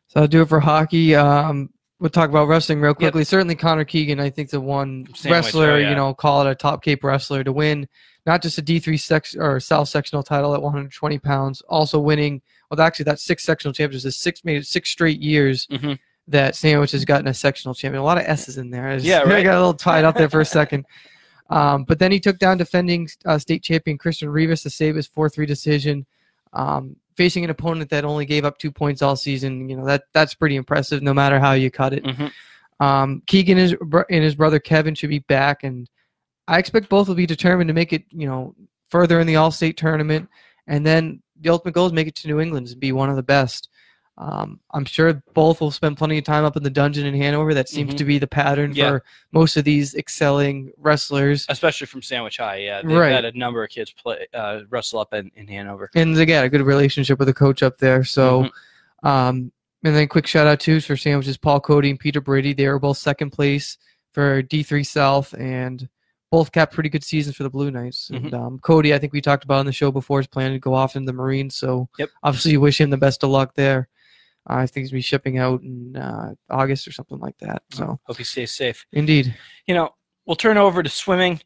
So 0.09 0.21
I'll 0.21 0.27
do 0.27 0.41
it 0.43 0.49
for 0.49 0.59
hockey. 0.59 1.15
Um, 1.15 1.69
we'll 1.99 2.09
talk 2.09 2.29
about 2.29 2.47
wrestling 2.47 2.81
real 2.81 2.93
quickly. 2.93 3.23
Certainly, 3.23 3.55
Connor 3.55 3.85
Keegan, 3.85 4.19
I 4.19 4.29
think, 4.29 4.49
the 4.49 4.59
one 4.61 5.07
Sandwich, 5.15 5.45
wrestler, 5.45 5.71
oh, 5.71 5.77
yeah. 5.77 5.89
you 5.89 5.95
know, 5.95 6.13
call 6.13 6.45
it 6.45 6.51
a 6.51 6.55
top 6.55 6.83
Cape 6.83 7.03
wrestler 7.03 7.43
to 7.43 7.51
win 7.51 7.87
not 8.25 8.41
just 8.41 8.57
a 8.57 8.61
D3 8.61 8.99
sex 8.99 9.35
or 9.35 9.59
South 9.59 9.87
sectional 9.87 10.23
title 10.23 10.53
at 10.55 10.61
120 10.61 11.19
pounds, 11.19 11.61
also 11.69 11.99
winning. 11.99 12.41
Well, 12.69 12.81
actually, 12.81 13.03
that's 13.05 13.23
six 13.23 13.43
sectional 13.43 13.71
champions. 13.73 14.03
Is 14.03 14.17
six 14.17 14.43
made 14.43 14.65
six 14.65 14.89
straight 14.89 15.21
years 15.21 15.67
Mhm. 15.67 15.99
that 16.27 16.55
Sandwich 16.55 16.91
has 16.91 17.05
gotten 17.05 17.27
a 17.27 17.33
sectional 17.33 17.75
champion. 17.75 18.01
A 18.01 18.03
lot 18.05 18.17
of 18.17 18.23
S's 18.25 18.57
in 18.57 18.71
there. 18.71 18.87
I 18.89 18.95
just- 18.95 19.05
Yeah, 19.05 19.21
I 19.23 19.43
got 19.43 19.55
a 19.55 19.59
little 19.59 19.73
tied 19.75 20.03
up 20.05 20.15
there 20.17 20.29
for 20.29 20.41
a 20.41 20.45
second. 20.45 20.85
Um, 21.49 21.83
but 21.83 21.99
then 21.99 22.11
he 22.11 22.19
took 22.19 22.39
down 22.39 22.57
defending 22.57 23.07
uh, 23.25 23.37
state 23.37 23.63
champion 23.63 23.97
Christian 23.97 24.29
Rivas 24.29 24.63
to 24.63 24.69
save 24.69 24.95
his 24.95 25.07
4-3 25.07 25.45
decision. 25.45 26.05
Um, 26.53 26.95
facing 27.15 27.43
an 27.43 27.49
opponent 27.49 27.89
that 27.91 28.05
only 28.05 28.25
gave 28.25 28.45
up 28.45 28.57
two 28.57 28.71
points 28.71 29.01
all 29.01 29.15
season, 29.15 29.69
you 29.69 29.75
know 29.75 29.85
that 29.85 30.03
that's 30.13 30.33
pretty 30.33 30.55
impressive. 30.55 31.01
No 31.01 31.13
matter 31.13 31.39
how 31.39 31.53
you 31.53 31.69
cut 31.71 31.93
it. 31.93 32.03
Mhm. 32.03 32.31
Um, 32.79 33.21
Keegan 33.27 33.57
is, 33.57 33.75
and 34.09 34.23
his 34.23 34.35
brother 34.35 34.59
Kevin 34.59 34.95
should 34.95 35.09
be 35.09 35.19
back, 35.19 35.63
and 35.63 35.89
I 36.47 36.59
expect 36.59 36.89
both 36.89 37.07
will 37.07 37.15
be 37.15 37.25
determined 37.25 37.67
to 37.69 37.73
make 37.73 37.93
it, 37.93 38.03
you 38.11 38.27
know, 38.27 38.53
further 38.89 39.19
in 39.19 39.27
the 39.27 39.37
All-State 39.37 39.77
tournament, 39.77 40.29
and 40.67 40.85
then 40.85 41.21
the 41.39 41.49
ultimate 41.49 41.73
goal 41.73 41.87
is 41.87 41.93
make 41.93 42.07
it 42.07 42.15
to 42.15 42.27
New 42.27 42.39
England 42.39 42.67
and 42.67 42.79
be 42.79 42.91
one 42.91 43.09
of 43.09 43.15
the 43.15 43.23
best. 43.23 43.69
Um, 44.17 44.61
I'm 44.71 44.85
sure 44.85 45.21
both 45.33 45.59
will 45.59 45.71
spend 45.71 45.97
plenty 45.97 46.17
of 46.17 46.23
time 46.23 46.45
up 46.45 46.55
in 46.55 46.63
the 46.63 46.69
dungeon 46.69 47.05
in 47.05 47.13
Hanover. 47.15 47.53
That 47.53 47.67
seems 47.67 47.93
Mhm. 47.93 47.97
to 47.97 48.05
be 48.05 48.17
the 48.17 48.27
pattern 48.27 48.73
Yeah. 48.73 48.89
for 48.91 49.03
most 49.33 49.57
of 49.57 49.65
these 49.65 49.93
excelling 49.95 50.71
wrestlers. 50.77 51.45
Especially 51.49 51.85
from 51.87 52.01
Sandwich 52.01 52.37
High, 52.37 52.57
yeah. 52.57 52.81
They've 52.81 52.95
Right. 52.97 53.11
had 53.11 53.25
a 53.25 53.37
number 53.37 53.61
of 53.63 53.69
kids 53.69 53.91
play 53.91 54.27
uh, 54.33 54.61
wrestle 54.69 54.99
up 54.99 55.13
in, 55.13 55.31
in 55.35 55.47
Hanover. 55.49 55.89
and 55.95 56.15
they 56.15 56.25
got 56.25 56.45
a 56.45 56.49
good 56.49 56.61
relationship 56.61 57.19
with 57.19 57.27
the 57.27 57.33
coach 57.33 57.61
up 57.61 57.77
there. 57.77 58.05
So, 58.05 58.43
Mm-hmm. 58.43 59.07
um, 59.07 59.51
and 59.83 59.95
then 59.95 60.07
quick 60.07 60.27
shout 60.27 60.47
out 60.47 60.61
too 60.61 60.79
for 60.79 60.95
sandwiches 60.95 61.35
Paul 61.37 61.59
Cody 61.59 61.89
and 61.89 61.99
Peter 61.99 62.21
Brady. 62.21 62.53
They 62.53 62.67
were 62.69 62.79
both 62.79 62.97
second 62.97 63.31
place 63.31 63.77
for 64.13 64.41
D3 64.41 64.81
South 64.85 65.33
and 65.33 65.89
both 66.31 66.51
capped 66.53 66.73
pretty 66.73 66.89
good 66.89 67.03
seasons 67.03 67.35
for 67.35 67.43
the 67.43 67.49
Blue 67.49 67.69
Knights. 67.69 68.09
And 68.09 68.25
Mm-hmm. 68.27 68.35
um, 68.35 68.59
Cody, 68.59 68.93
I 68.93 68.97
think 68.97 69.11
we 69.11 69.19
talked 69.21 69.43
about 69.43 69.59
on 69.59 69.65
the 69.65 69.73
show 69.73 69.91
before, 69.91 70.21
is 70.21 70.27
planning 70.27 70.53
to 70.53 70.59
go 70.59 70.73
off 70.73 70.95
in 70.95 71.03
the 71.03 71.13
Marines. 71.13 71.55
So 71.55 71.89
Yep. 71.99 72.09
obviously, 72.23 72.51
you 72.53 72.61
wish 72.61 72.79
him 72.79 72.89
the 72.89 72.97
best 72.97 73.23
of 73.23 73.29
luck 73.29 73.55
there. 73.55 73.89
Uh, 74.49 74.55
I 74.55 74.67
think 74.67 74.83
he's 74.83 74.91
gonna 74.91 74.97
be 74.99 75.01
shipping 75.01 75.37
out 75.37 75.61
in 75.61 75.95
uh, 75.95 76.33
August 76.49 76.87
or 76.87 76.91
something 76.91 77.19
like 77.19 77.37
that. 77.39 77.63
So 77.71 77.99
Hope 78.03 78.17
he 78.17 78.23
stays 78.23 78.53
safe. 78.53 78.85
indeed, 78.91 79.35
You 79.67 79.75
know, 79.75 79.95
we'll 80.25 80.35
turn 80.35 80.57
over 80.57 80.83
to 80.83 80.89
swimming. 80.89 81.41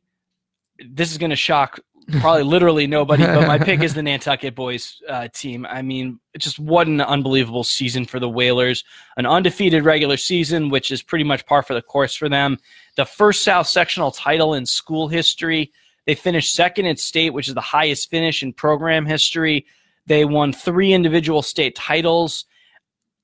This 0.80 1.12
is 1.12 1.18
going 1.18 1.32
to 1.32 1.36
shock 1.36 1.80
probably 2.22 2.44
literally 2.44 2.88
nobody, 2.88 3.24
but 3.24 3.48
my 3.48 3.58
pick 3.58 3.82
is 3.82 3.94
the 3.94 4.02
Nantucket 4.04 4.56
boys 4.56 5.02
uh, 5.08 5.28
team. 5.34 5.66
I 5.70 5.82
mean, 5.82 6.20
just 6.38 6.58
what 6.58 6.88
an 6.88 7.02
unbelievable 7.02 7.64
season 7.64 8.06
for 8.06 8.20
the 8.20 8.30
Whalers. 8.30 8.84
An 9.18 9.26
undefeated 9.26 9.84
regular 9.84 10.18
season, 10.18 10.70
which 10.70 10.92
is 10.92 11.02
pretty 11.02 11.26
much 11.26 11.46
par 11.46 11.62
for 11.64 11.74
the 11.74 11.82
course 11.82 12.16
for 12.16 12.30
them. 12.30 12.58
The 12.96 13.06
first 13.06 13.44
South 13.44 13.68
sectional 13.68 14.12
title 14.12 14.54
in 14.54 14.66
school 14.66 15.08
history. 15.08 15.72
They 16.06 16.16
finished 16.16 16.56
second 16.56 16.86
in 16.86 16.98
state, 16.98 17.32
which 17.32 17.48
is 17.48 17.54
the 17.54 17.62
highest 17.62 18.10
finish 18.10 18.42
in 18.42 18.54
program 18.54 19.06
history. 19.06 19.66
They 20.08 20.26
won 20.26 20.54
three 20.54 20.94
individual 20.94 21.42
state 21.42 21.76
titles. 21.76 22.46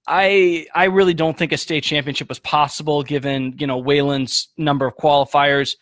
I 0.07 0.67
I 0.75 0.85
really 0.85 1.13
don't 1.13 1.37
think 1.37 1.51
a 1.51 1.57
state 1.57 1.83
championship 1.83 2.29
was 2.29 2.39
possible 2.39 3.03
given 3.03 3.55
you 3.57 3.67
know 3.67 3.77
Wayland's 3.77 4.49
number 4.57 4.85
of 4.85 4.95
qualifiers. 4.97 5.75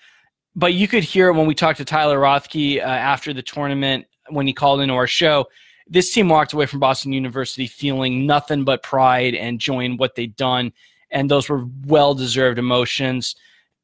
But 0.56 0.74
you 0.74 0.88
could 0.88 1.04
hear 1.04 1.34
when 1.34 1.48
we 1.48 1.56
talked 1.56 1.80
to 1.80 1.86
Tyler 1.86 2.20
Rothke 2.20 2.78
uh, 2.78 2.82
after 2.82 3.34
the 3.34 3.42
tournament 3.42 4.06
when 4.30 4.46
he 4.46 4.54
called 4.54 4.82
into 4.82 4.94
our 4.94 5.08
show. 5.08 5.48
This 5.88 6.14
team 6.14 6.30
walked 6.30 6.54
away 6.54 6.66
from 6.66 6.80
Boston 6.80 7.12
University 7.12 7.68
feeling 7.68 8.26
nothing 8.26 8.64
but 8.64 8.84
pride 8.84 9.36
and 9.36 9.60
joy 9.60 9.82
in 9.82 9.98
what 9.98 10.16
they'd 10.16 10.36
done, 10.36 10.72
and 11.12 11.30
those 11.30 11.50
were 11.50 11.66
well 11.86 12.14
deserved 12.14 12.58
emotions. 12.58 13.36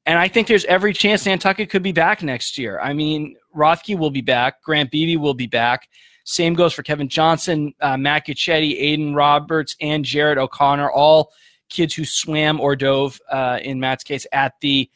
And 0.05 0.17
I 0.17 0.27
think 0.27 0.47
there's 0.47 0.65
every 0.65 0.93
chance 0.93 1.25
Nantucket 1.25 1.69
could 1.69 1.83
be 1.83 1.91
back 1.91 2.23
next 2.23 2.57
year. 2.57 2.79
I 2.79 2.93
mean, 2.93 3.35
Rothke 3.53 3.97
will 3.97 4.11
be 4.11 4.21
back, 4.21 4.61
Grant 4.63 4.91
Beebe 4.91 5.17
will 5.17 5.33
be 5.33 5.47
back. 5.47 5.89
Same 6.29 6.53
goes 6.53 6.73
for 6.73 6.83
Kevin 6.83 7.09
Johnson, 7.09 7.73
uh, 7.81 7.97
Matt 7.97 8.27
Giacchetti, 8.27 8.79
Aiden 8.79 9.15
Roberts, 9.15 9.75
and 9.81 10.05
Jared 10.05 10.37
O'Connor, 10.37 10.91
all 10.91 11.31
kids 11.69 11.95
who 11.95 12.05
swam 12.05 12.61
or 12.61 12.75
dove, 12.75 13.19
uh, 13.31 13.57
in 13.63 13.79
Matt's 13.79 14.03
case, 14.03 14.27
at 14.31 14.53
the 14.61 14.87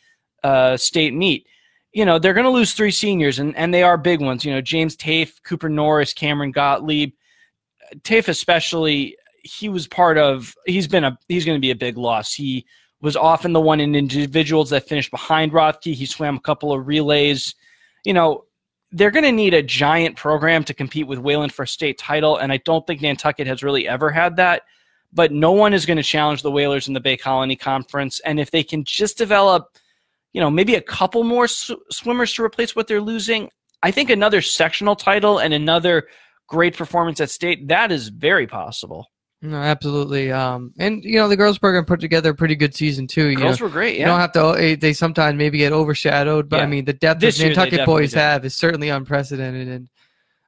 uh, 0.44 0.78
state 0.78 1.12
meet. 1.12 1.48
You 1.92 2.06
know, 2.06 2.20
they're 2.20 2.36
going 2.36 2.46
to 2.46 2.52
lose 2.52 2.74
three 2.74 2.92
seniors, 2.92 3.40
and, 3.40 3.58
and 3.58 3.74
they 3.74 3.82
are 3.82 3.98
big 3.98 4.22
ones. 4.22 4.46
You 4.46 4.54
know, 4.54 4.62
James 4.62 4.96
Tafe, 4.96 5.42
Cooper 5.42 5.70
Norris, 5.70 6.14
Cameron 6.14 6.52
Gottlieb. 6.52 7.14
Tafe, 8.04 8.28
especially, 8.28 9.18
he 9.44 9.70
was 9.70 9.88
part 9.88 10.20
of, 10.20 10.54
he's 10.68 10.88
been 10.88 11.04
a, 11.04 11.18
he's 11.30 11.46
going 11.46 11.58
to 11.58 11.62
be 11.62 11.72
a 11.72 11.76
big 11.76 11.98
loss. 11.98 12.32
He 12.32 12.64
was 13.02 13.16
often 13.16 13.54
the 13.54 13.60
one 13.60 13.80
in 13.80 13.96
individuals 13.96 14.70
that 14.70 14.88
finished 14.88 15.10
behind 15.10 15.52
Rothke. 15.52 15.96
He 15.96 16.06
swam 16.06 16.38
a 16.38 16.42
couple 16.42 16.72
of 16.72 16.86
relays. 16.86 17.56
You 18.06 18.14
know, 18.14 18.46
they're 18.94 19.12
going 19.12 19.26
to 19.26 19.32
need 19.32 19.54
a 19.54 19.64
giant 19.64 20.16
program 20.16 20.64
to 20.64 20.74
compete 20.74 21.08
with 21.08 21.20
Wayland 21.20 21.52
for 21.52 21.64
a 21.64 21.68
state 21.68 21.98
title, 21.98 22.38
and 22.38 22.52
I 22.52 22.58
don't 22.58 22.86
think 22.86 23.02
Nantucket 23.02 23.48
has 23.48 23.64
really 23.64 23.88
ever 23.88 24.12
had 24.12 24.36
that. 24.38 24.62
but 25.14 25.32
no 25.32 25.52
one 25.52 25.74
is 25.74 25.86
going 25.86 25.98
to 25.98 26.04
challenge 26.04 26.42
the 26.42 26.52
Whalers 26.52 26.88
in 26.88 26.94
the 26.94 27.00
Bay 27.00 27.16
Colony 27.16 27.56
Conference. 27.56 28.20
And 28.22 28.40
if 28.40 28.52
they 28.52 28.64
can 28.64 28.84
just 28.84 29.18
develop, 29.18 29.78
you 30.34 30.42
know, 30.42 30.50
maybe 30.50 30.76
a 30.76 30.82
couple 30.82 31.24
more 31.24 31.48
sw- 31.48 31.72
swimmers 31.92 32.34
to 32.34 32.44
replace 32.44 32.76
what 32.76 32.88
they're 32.88 33.02
losing, 33.02 33.50
I 33.84 33.92
think 33.92 34.10
another 34.10 34.42
sectional 34.42 34.96
title 34.96 35.40
and 35.40 35.54
another 35.54 36.08
great 36.48 36.76
performance 36.76 37.22
at 37.22 37.30
state 37.30 37.68
that 37.68 37.92
is 37.92 38.10
very 38.10 38.48
possible. 38.48 39.12
No, 39.46 39.58
absolutely. 39.58 40.32
Um, 40.32 40.74
and 40.80 41.04
you 41.04 41.18
know 41.18 41.28
the 41.28 41.36
girls 41.36 41.60
program 41.60 41.84
put 41.84 42.00
together 42.00 42.30
a 42.30 42.34
pretty 42.34 42.56
good 42.56 42.74
season 42.74 43.08
too. 43.08 43.28
You 43.28 43.36
Girls 43.36 43.60
know, 43.60 43.66
were 43.66 43.70
great. 43.72 44.00
you 44.00 44.06
don't 44.06 44.18
have 44.20 44.32
to. 44.32 44.52
eh, 44.58 44.78
They 44.80 44.94
sometimes 44.94 45.38
maybe 45.38 45.58
get 45.58 45.74
overshadowed, 45.74 46.48
but 46.48 46.62
I 46.62 46.66
mean 46.66 46.86
the 46.86 46.94
depth 46.94 47.20
This 47.20 47.38
that 47.40 47.48
Nantucket 47.48 47.86
boys 47.86 48.12
did. 48.12 48.20
have 48.20 48.46
is 48.46 48.56
certainly 48.56 48.88
unprecedented. 48.88 49.68
And 49.68 49.90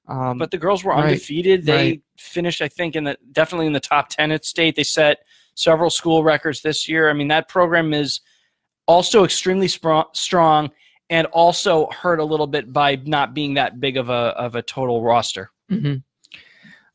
um, 0.08 0.38
but 0.38 0.50
the 0.50 0.58
girls 0.58 0.86
were 0.86 0.94
right, 0.94 1.04
undefeated. 1.08 1.66
They 1.66 1.76
right. 1.76 2.02
finished, 2.18 2.62
I 2.62 2.70
think, 2.70 2.96
in 2.96 3.04
the 3.04 3.18
definitely 3.34 3.68
in 3.68 3.74
the 3.74 3.82
top 3.82 4.08
ten 4.08 4.32
at 4.32 4.46
state. 4.46 4.78
They 4.78 4.84
set 4.84 5.18
several 5.56 5.90
school 5.90 6.24
records 6.24 6.62
this 6.62 6.88
year. 6.88 7.10
I 7.10 7.14
mean, 7.14 7.28
that 7.28 7.50
program 7.50 7.94
is 7.94 8.22
also 8.88 9.26
extremely 9.26 9.68
spro- 9.68 10.16
strong 10.16 10.72
and 11.10 11.28
also 11.28 11.90
hurt 11.92 12.20
a 12.22 12.24
little 12.24 12.48
bit 12.48 12.72
by 12.72 12.96
not 13.04 13.34
being 13.34 13.56
that 13.56 13.82
big 13.82 13.98
of 13.98 14.10
a 14.10 14.14
of 14.14 14.56
a 14.56 14.62
total 14.62 15.04
roster. 15.04 15.52
mhm. 15.70 16.02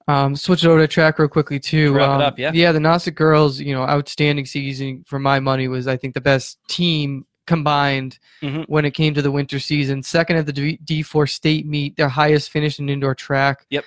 Um, 0.09 0.35
switch 0.35 0.65
it 0.65 0.69
over 0.69 0.81
to 0.81 0.89
track 0.89 1.19
real 1.19 1.29
quickly 1.29 1.61
too. 1.61 1.93
Wrap 1.93 2.09
it 2.09 2.13
Um, 2.15 2.21
up, 2.23 2.39
yeah. 2.39 2.51
Yeah, 2.53 2.73
the 2.73 2.79
Nauset 2.81 3.15
girls, 3.15 3.61
you 3.61 3.73
know, 3.75 3.83
outstanding 3.83 4.45
season 4.47 5.05
for 5.07 5.19
my 5.19 5.39
money 5.41 5.69
was 5.69 5.87
I 5.87 5.97
think 5.97 6.15
the 6.15 6.21
best 6.21 6.59
team 6.69 7.27
combined 7.47 8.19
Mhm. 8.43 8.65
when 8.69 8.85
it 8.85 8.93
came 8.93 9.15
to 9.15 9.23
the 9.23 9.31
winter 9.31 9.59
season. 9.59 10.03
Second 10.03 10.37
at 10.37 10.47
the 10.47 10.53
D- 10.53 10.79
D4 10.85 11.27
state 11.27 11.67
meet, 11.67 11.97
their 11.97 12.09
highest 12.09 12.51
finish 12.51 12.79
in 12.79 12.89
indoor 12.89 13.15
track. 13.15 13.67
Yep. 13.71 13.85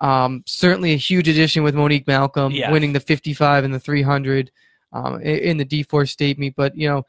Um, 0.00 0.42
certainly 0.46 0.92
a 0.92 0.96
huge 0.96 1.28
addition 1.28 1.62
with 1.64 1.74
Monique 1.74 2.06
Malcolm 2.06 2.52
Yeah. 2.52 2.70
winning 2.70 2.92
the 2.92 3.00
55 3.00 3.64
and 3.64 3.74
the 3.74 3.80
300 3.80 4.50
um, 4.92 5.20
in 5.20 5.56
the 5.58 5.64
D4 5.66 6.06
state 6.06 6.38
meet. 6.38 6.54
But 6.56 6.76
you 6.76 6.88
know, 6.88 7.04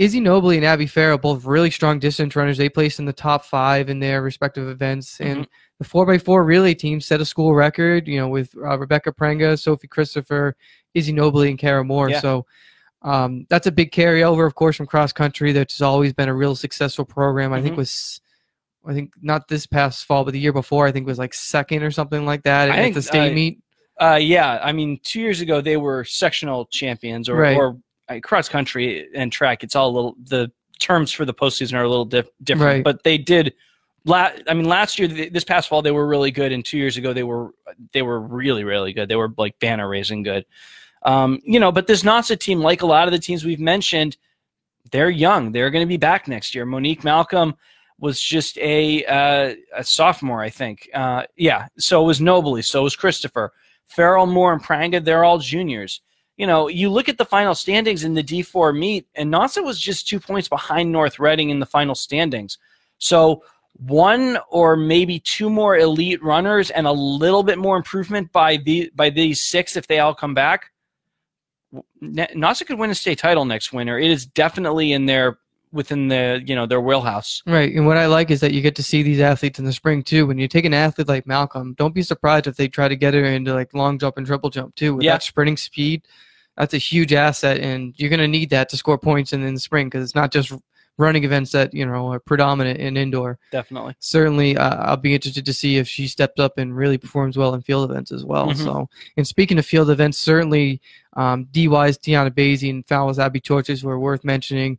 Izzy 0.00 0.20
Nobley 0.20 0.56
and 0.56 0.64
Abby 0.64 0.86
Farrell, 0.86 1.18
both 1.18 1.44
really 1.44 1.70
strong 1.70 1.98
distance 1.98 2.34
runners. 2.34 2.56
They 2.56 2.68
placed 2.70 2.98
in 3.00 3.04
the 3.04 3.12
top 3.12 3.44
five 3.44 3.90
in 3.90 4.00
their 4.00 4.22
respective 4.22 4.66
events, 4.68 5.18
Mm-hmm. 5.18 5.40
and 5.40 5.48
the 5.78 5.84
four 5.84 6.10
x 6.12 6.22
four 6.22 6.44
relay 6.44 6.74
team 6.74 7.00
set 7.00 7.20
a 7.20 7.24
school 7.24 7.54
record. 7.54 8.08
You 8.08 8.18
know, 8.20 8.28
with 8.28 8.54
uh, 8.56 8.78
Rebecca 8.78 9.12
Prenga, 9.12 9.58
Sophie 9.58 9.88
Christopher, 9.88 10.56
Izzy 10.94 11.12
Nobley, 11.12 11.48
and 11.50 11.58
Kara 11.58 11.84
Moore. 11.84 12.10
Yeah. 12.10 12.20
So. 12.20 12.46
Um, 13.02 13.46
that's 13.48 13.66
a 13.66 13.72
big 13.72 13.92
carryover, 13.92 14.46
of 14.46 14.54
course, 14.54 14.76
from 14.76 14.84
cross 14.84 15.10
country. 15.10 15.52
That's 15.52 15.80
always 15.80 16.12
been 16.12 16.28
a 16.28 16.34
real 16.34 16.54
successful 16.54 17.06
program. 17.06 17.50
I 17.54 17.62
think 17.62 17.72
Mhm. 17.72 17.78
was, 17.78 18.20
I 18.86 18.92
think 18.92 19.14
not 19.22 19.48
this 19.48 19.64
past 19.64 20.04
fall, 20.04 20.22
but 20.22 20.34
the 20.34 20.38
year 20.38 20.52
before, 20.52 20.86
I 20.86 20.92
think 20.92 21.06
was 21.06 21.18
like 21.18 21.32
second 21.32 21.82
or 21.82 21.90
something 21.90 22.26
like 22.26 22.42
that 22.42 22.70
I 22.70 22.76
at 22.76 22.82
think, 22.82 22.94
the 22.94 23.00
state 23.00 23.30
uh, 23.30 23.34
meet. 23.34 23.58
Uh, 23.98 24.18
yeah, 24.20 24.60
I 24.62 24.72
mean, 24.72 25.00
two 25.02 25.18
years 25.18 25.40
ago 25.40 25.62
they 25.62 25.78
were 25.78 26.04
sectional 26.04 26.66
champions, 26.66 27.30
or, 27.30 27.36
Right. 27.36 27.56
or 27.56 27.78
cross 28.18 28.48
country 28.48 29.08
and 29.14 29.30
track. 29.30 29.62
It's 29.62 29.76
all 29.76 29.88
a 29.90 29.94
little 29.94 30.16
the 30.24 30.50
terms 30.80 31.12
for 31.12 31.24
the 31.24 31.34
postseason 31.34 31.74
are 31.74 31.84
a 31.84 31.88
little 31.88 32.04
dif- 32.06 32.28
different, 32.42 32.74
Right. 32.78 32.84
but 32.84 33.04
they 33.04 33.16
did. 33.18 33.54
La- 34.06 34.30
I 34.48 34.54
mean, 34.54 34.64
last 34.64 34.98
year, 34.98 35.06
th- 35.06 35.32
this 35.32 35.44
past 35.44 35.68
fall, 35.68 35.82
they 35.82 35.90
were 35.90 36.08
really 36.08 36.30
good, 36.30 36.50
and 36.52 36.64
two 36.64 36.78
years 36.78 36.96
ago, 36.96 37.12
they 37.12 37.22
were 37.22 37.54
they 37.92 38.02
were 38.02 38.18
really, 38.20 38.64
really 38.64 38.92
good. 38.92 39.08
They 39.08 39.14
were 39.16 39.32
like 39.36 39.58
banner 39.60 39.88
raising 39.88 40.22
good. 40.24 40.44
Um, 41.02 41.38
you 41.44 41.60
know, 41.60 41.70
but 41.70 41.86
this 41.86 42.02
Nauset 42.02 42.40
team, 42.40 42.60
like 42.60 42.82
a 42.82 42.86
lot 42.86 43.06
of 43.06 43.12
the 43.12 43.18
teams 43.18 43.44
we've 43.44 43.60
mentioned, 43.60 44.16
they're 44.90 45.10
young. 45.10 45.52
They're 45.52 45.70
going 45.70 45.84
to 45.84 45.88
be 45.88 45.96
back 45.98 46.26
next 46.28 46.54
year. 46.54 46.64
Monique 46.66 47.04
Malcolm 47.04 47.54
was 47.98 48.20
just 48.20 48.56
a 48.58 49.04
uh, 49.04 49.54
a 49.76 49.84
sophomore, 49.84 50.42
I 50.42 50.48
think. 50.50 50.88
Uh, 50.94 51.24
yeah. 51.36 51.68
So 51.78 52.02
was 52.02 52.20
Nobly. 52.20 52.62
So 52.62 52.82
was 52.82 52.96
Christopher. 52.96 53.52
Farrell, 53.86 54.26
Moore, 54.26 54.52
and 54.54 54.62
Pranga. 54.62 55.04
They're 55.04 55.24
all 55.24 55.38
juniors. 55.38 56.00
You 56.40 56.46
know, 56.46 56.68
you 56.68 56.88
look 56.88 57.10
at 57.10 57.18
the 57.18 57.26
final 57.26 57.54
standings 57.54 58.02
in 58.02 58.14
the 58.14 58.22
D4 58.22 58.74
meet, 58.74 59.06
and 59.14 59.30
Nauset 59.30 59.62
was 59.62 59.78
just 59.78 60.08
two 60.08 60.18
points 60.18 60.48
behind 60.48 60.90
North 60.90 61.18
Reading 61.18 61.50
in 61.50 61.60
the 61.60 61.66
final 61.66 61.94
standings. 61.94 62.56
So 62.96 63.42
one 63.76 64.38
or 64.48 64.74
maybe 64.74 65.18
two 65.18 65.50
more 65.50 65.76
elite 65.76 66.22
runners 66.22 66.70
and 66.70 66.86
a 66.86 66.92
little 66.92 67.42
bit 67.42 67.58
more 67.58 67.76
improvement 67.76 68.32
by 68.32 68.56
the 68.56 68.90
by 68.94 69.10
these 69.10 69.42
six 69.42 69.76
if 69.76 69.86
they 69.86 69.98
all 69.98 70.14
come 70.14 70.32
back. 70.32 70.70
Nauset 72.02 72.66
could 72.66 72.78
win 72.78 72.88
a 72.88 72.94
state 72.94 73.18
title 73.18 73.44
next 73.44 73.74
winter. 73.74 73.98
It 73.98 74.10
is 74.10 74.24
definitely 74.24 74.92
in 74.92 75.04
their 75.04 75.38
within 75.72 76.08
the 76.08 76.42
you 76.46 76.54
know 76.54 76.64
their 76.64 76.80
wheelhouse. 76.80 77.42
Right. 77.46 77.70
And 77.74 77.86
what 77.86 77.98
I 77.98 78.06
like 78.06 78.30
is 78.30 78.40
that 78.40 78.54
you 78.54 78.62
get 78.62 78.76
to 78.76 78.82
see 78.82 79.02
these 79.02 79.20
athletes 79.20 79.58
in 79.58 79.66
the 79.66 79.74
spring 79.74 80.02
too. 80.02 80.26
When 80.26 80.38
you 80.38 80.48
take 80.48 80.64
an 80.64 80.72
athlete 80.72 81.06
like 81.06 81.26
Malcolm, 81.26 81.74
don't 81.74 81.94
be 81.94 82.02
surprised 82.02 82.46
if 82.46 82.56
they 82.56 82.66
try 82.66 82.88
to 82.88 82.96
get 82.96 83.12
her 83.12 83.24
into 83.24 83.52
like 83.52 83.74
long 83.74 83.98
jump 83.98 84.16
and 84.16 84.26
triple 84.26 84.48
jump 84.48 84.74
too. 84.74 84.94
With 84.94 85.04
Yeah. 85.04 85.12
that 85.12 85.22
sprinting 85.22 85.58
speed, 85.58 86.02
that's 86.56 86.74
a 86.74 86.78
huge 86.78 87.12
asset, 87.12 87.58
and 87.58 87.94
you're 87.96 88.10
going 88.10 88.20
to 88.20 88.28
need 88.28 88.50
that 88.50 88.68
to 88.70 88.76
score 88.76 88.98
points 88.98 89.32
in, 89.32 89.42
in 89.42 89.54
the 89.54 89.60
spring 89.60 89.86
because 89.86 90.04
it's 90.04 90.14
not 90.14 90.30
just 90.30 90.52
running 91.00 91.24
events 91.24 91.50
that 91.52 91.72
you 91.72 91.84
know 91.84 92.12
are 92.12 92.20
predominant 92.20 92.78
in 92.78 92.96
indoor. 92.96 93.38
Definitely. 93.50 93.96
Certainly, 93.98 94.56
uh, 94.56 94.76
I'll 94.76 94.96
be 94.96 95.14
interested 95.14 95.46
to 95.46 95.52
see 95.52 95.78
if 95.78 95.88
she 95.88 96.06
steps 96.06 96.38
up 96.38 96.58
and 96.58 96.76
really 96.76 96.98
performs 96.98 97.36
well 97.36 97.54
in 97.54 97.62
field 97.62 97.90
events 97.90 98.12
as 98.12 98.24
well. 98.24 98.48
Mhm. 98.48 98.56
So, 98.56 98.88
and 99.16 99.26
speaking 99.26 99.58
of 99.58 99.66
field 99.66 99.90
events, 99.90 100.18
certainly 100.18 100.80
um, 101.14 101.46
DY's 101.50 101.98
Tiana 101.98 102.30
Basie 102.30 102.70
and 102.70 102.86
Fowles 102.86 103.18
Abby 103.18 103.40
Chorches 103.40 103.82
were 103.82 103.98
worth 103.98 104.24
mentioning. 104.24 104.78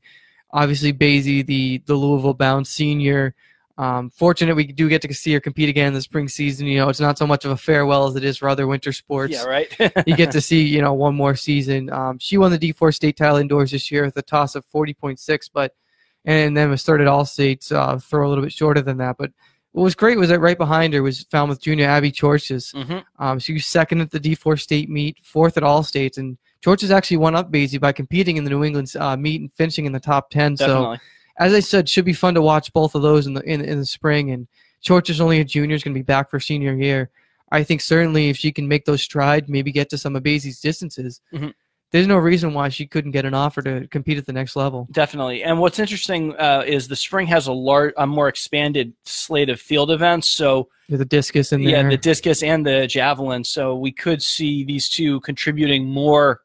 Obviously, 0.51 0.93
Basie, 0.93 1.45
the 1.45 1.81
the 1.85 1.95
Louisville 1.95 2.33
bound 2.33 2.67
senior. 2.67 3.35
Um, 3.81 4.11
fortunate 4.11 4.55
we 4.55 4.65
do 4.65 4.87
get 4.87 5.01
to 5.01 5.11
see 5.11 5.33
her 5.33 5.39
compete 5.39 5.67
again 5.67 5.87
in 5.87 5.93
the 5.95 6.03
spring 6.03 6.27
season. 6.27 6.67
You 6.67 6.77
know, 6.77 6.89
it's 6.89 6.99
not 6.99 7.17
so 7.17 7.25
much 7.25 7.45
of 7.45 7.51
a 7.51 7.57
farewell 7.57 8.05
as 8.05 8.15
it 8.15 8.23
is 8.23 8.37
for 8.37 8.47
other 8.47 8.67
winter 8.67 8.93
sports 8.93 9.33
Yeah. 9.33 9.45
Right. 9.45 9.75
you 10.05 10.15
get 10.15 10.29
to 10.33 10.41
see 10.49 10.61
you 10.61 10.83
know 10.83 10.93
one 10.93 11.15
more 11.15 11.35
season. 11.35 11.91
Um, 11.91 12.19
she 12.19 12.37
won 12.37 12.51
the 12.51 12.59
D4 12.59 12.93
state 12.93 13.17
title 13.17 13.37
indoors 13.37 13.71
this 13.71 13.89
year 13.89 14.05
with 14.05 14.15
a 14.17 14.21
toss 14.21 14.53
of 14.53 14.65
40.6, 14.67 15.49
but 15.51 15.73
and 16.25 16.55
then 16.55 16.69
was 16.69 16.83
third 16.83 17.01
at 17.01 17.07
all 17.07 17.25
states, 17.25 17.71
uh, 17.71 17.97
throw 17.97 18.27
a 18.27 18.29
little 18.29 18.43
bit 18.43 18.53
shorter 18.53 18.81
than 18.81 18.97
that. 18.97 19.15
But 19.17 19.31
what 19.71 19.81
was 19.81 19.95
great 19.95 20.19
was 20.19 20.29
that 20.29 20.39
right 20.39 20.59
behind 20.59 20.93
her 20.93 21.01
was 21.01 21.23
Falmouth 21.23 21.59
junior 21.59 21.87
Abby 21.87 22.11
Chorches. 22.11 22.71
hmm 22.71 22.99
Um, 23.17 23.39
she 23.39 23.53
was 23.53 23.65
second 23.65 24.01
at 24.01 24.11
the 24.11 24.19
D4 24.19 24.59
state 24.59 24.89
meet, 24.89 25.17
fourth 25.23 25.57
at 25.57 25.63
all 25.63 25.81
states, 25.81 26.19
and 26.19 26.37
Chorches 26.63 26.91
actually 26.91 27.17
won 27.17 27.35
up 27.35 27.51
Basie 27.51 27.79
by 27.79 27.91
competing 27.91 28.37
in 28.37 28.43
the 28.43 28.51
New 28.51 28.63
England 28.63 28.93
uh, 28.99 29.17
meet 29.17 29.41
and 29.41 29.51
finishing 29.53 29.85
in 29.85 29.91
the 29.91 29.99
top 29.99 30.29
10. 30.29 30.57
So 30.57 30.67
Definitely. 30.67 30.99
As 31.41 31.53
I 31.53 31.59
said, 31.59 31.89
should 31.89 32.05
be 32.05 32.13
fun 32.13 32.33
to 32.35 32.41
watch 32.41 32.71
both 32.73 32.95
of 32.95 33.01
those 33.01 33.27
in 33.27 33.33
the 33.33 33.41
in, 33.41 33.61
in 33.61 33.79
the 33.79 33.85
spring. 33.85 34.31
And 34.31 34.47
Chorch 34.85 35.09
is 35.09 35.19
only 35.21 35.39
a 35.39 35.43
junior, 35.45 35.75
is 35.75 35.83
going 35.83 35.93
to 35.93 35.99
be 35.99 36.03
back 36.03 36.29
for 36.29 36.39
senior 36.39 36.73
year. 36.75 37.09
I 37.51 37.63
think 37.63 37.81
certainly 37.81 38.29
if 38.29 38.37
she 38.37 38.51
can 38.51 38.67
make 38.67 38.85
those 38.85 39.01
strides, 39.01 39.49
maybe 39.49 39.71
get 39.71 39.89
to 39.89 39.97
some 39.97 40.15
of 40.15 40.23
Basie's 40.23 40.61
distances, 40.61 41.19
Mhm. 41.33 41.53
there's 41.91 42.07
no 42.07 42.17
reason 42.17 42.53
why 42.53 42.69
she 42.69 42.87
couldn't 42.87 43.11
get 43.11 43.25
an 43.25 43.33
offer 43.33 43.61
to 43.61 43.85
compete 43.87 44.17
at 44.17 44.25
the 44.25 44.31
next 44.31 44.55
level. 44.55 44.87
Definitely. 44.91 45.43
And 45.43 45.59
what's 45.59 45.77
interesting 45.77 46.33
uh, 46.39 46.63
is 46.65 46.87
the 46.87 46.95
spring 46.95 47.27
has 47.27 47.47
a 47.47 47.51
large, 47.53 47.93
a 47.97 48.07
more 48.07 48.29
expanded 48.29 48.93
slate 49.03 49.49
of 49.49 49.59
field 49.59 49.91
events. 49.91 50.29
So 50.29 50.69
the 50.87 51.03
discus 51.05 51.51
in 51.51 51.61
yeah, 51.61 51.87
the 51.87 51.97
discus 51.97 52.41
and 52.41 52.65
the 52.65 52.87
javelin. 52.87 53.43
So 53.43 53.75
we 53.75 53.91
could 53.91 54.21
see 54.23 54.63
these 54.63 54.87
two 54.89 55.19
contributing 55.21 55.85
more. 55.85 56.41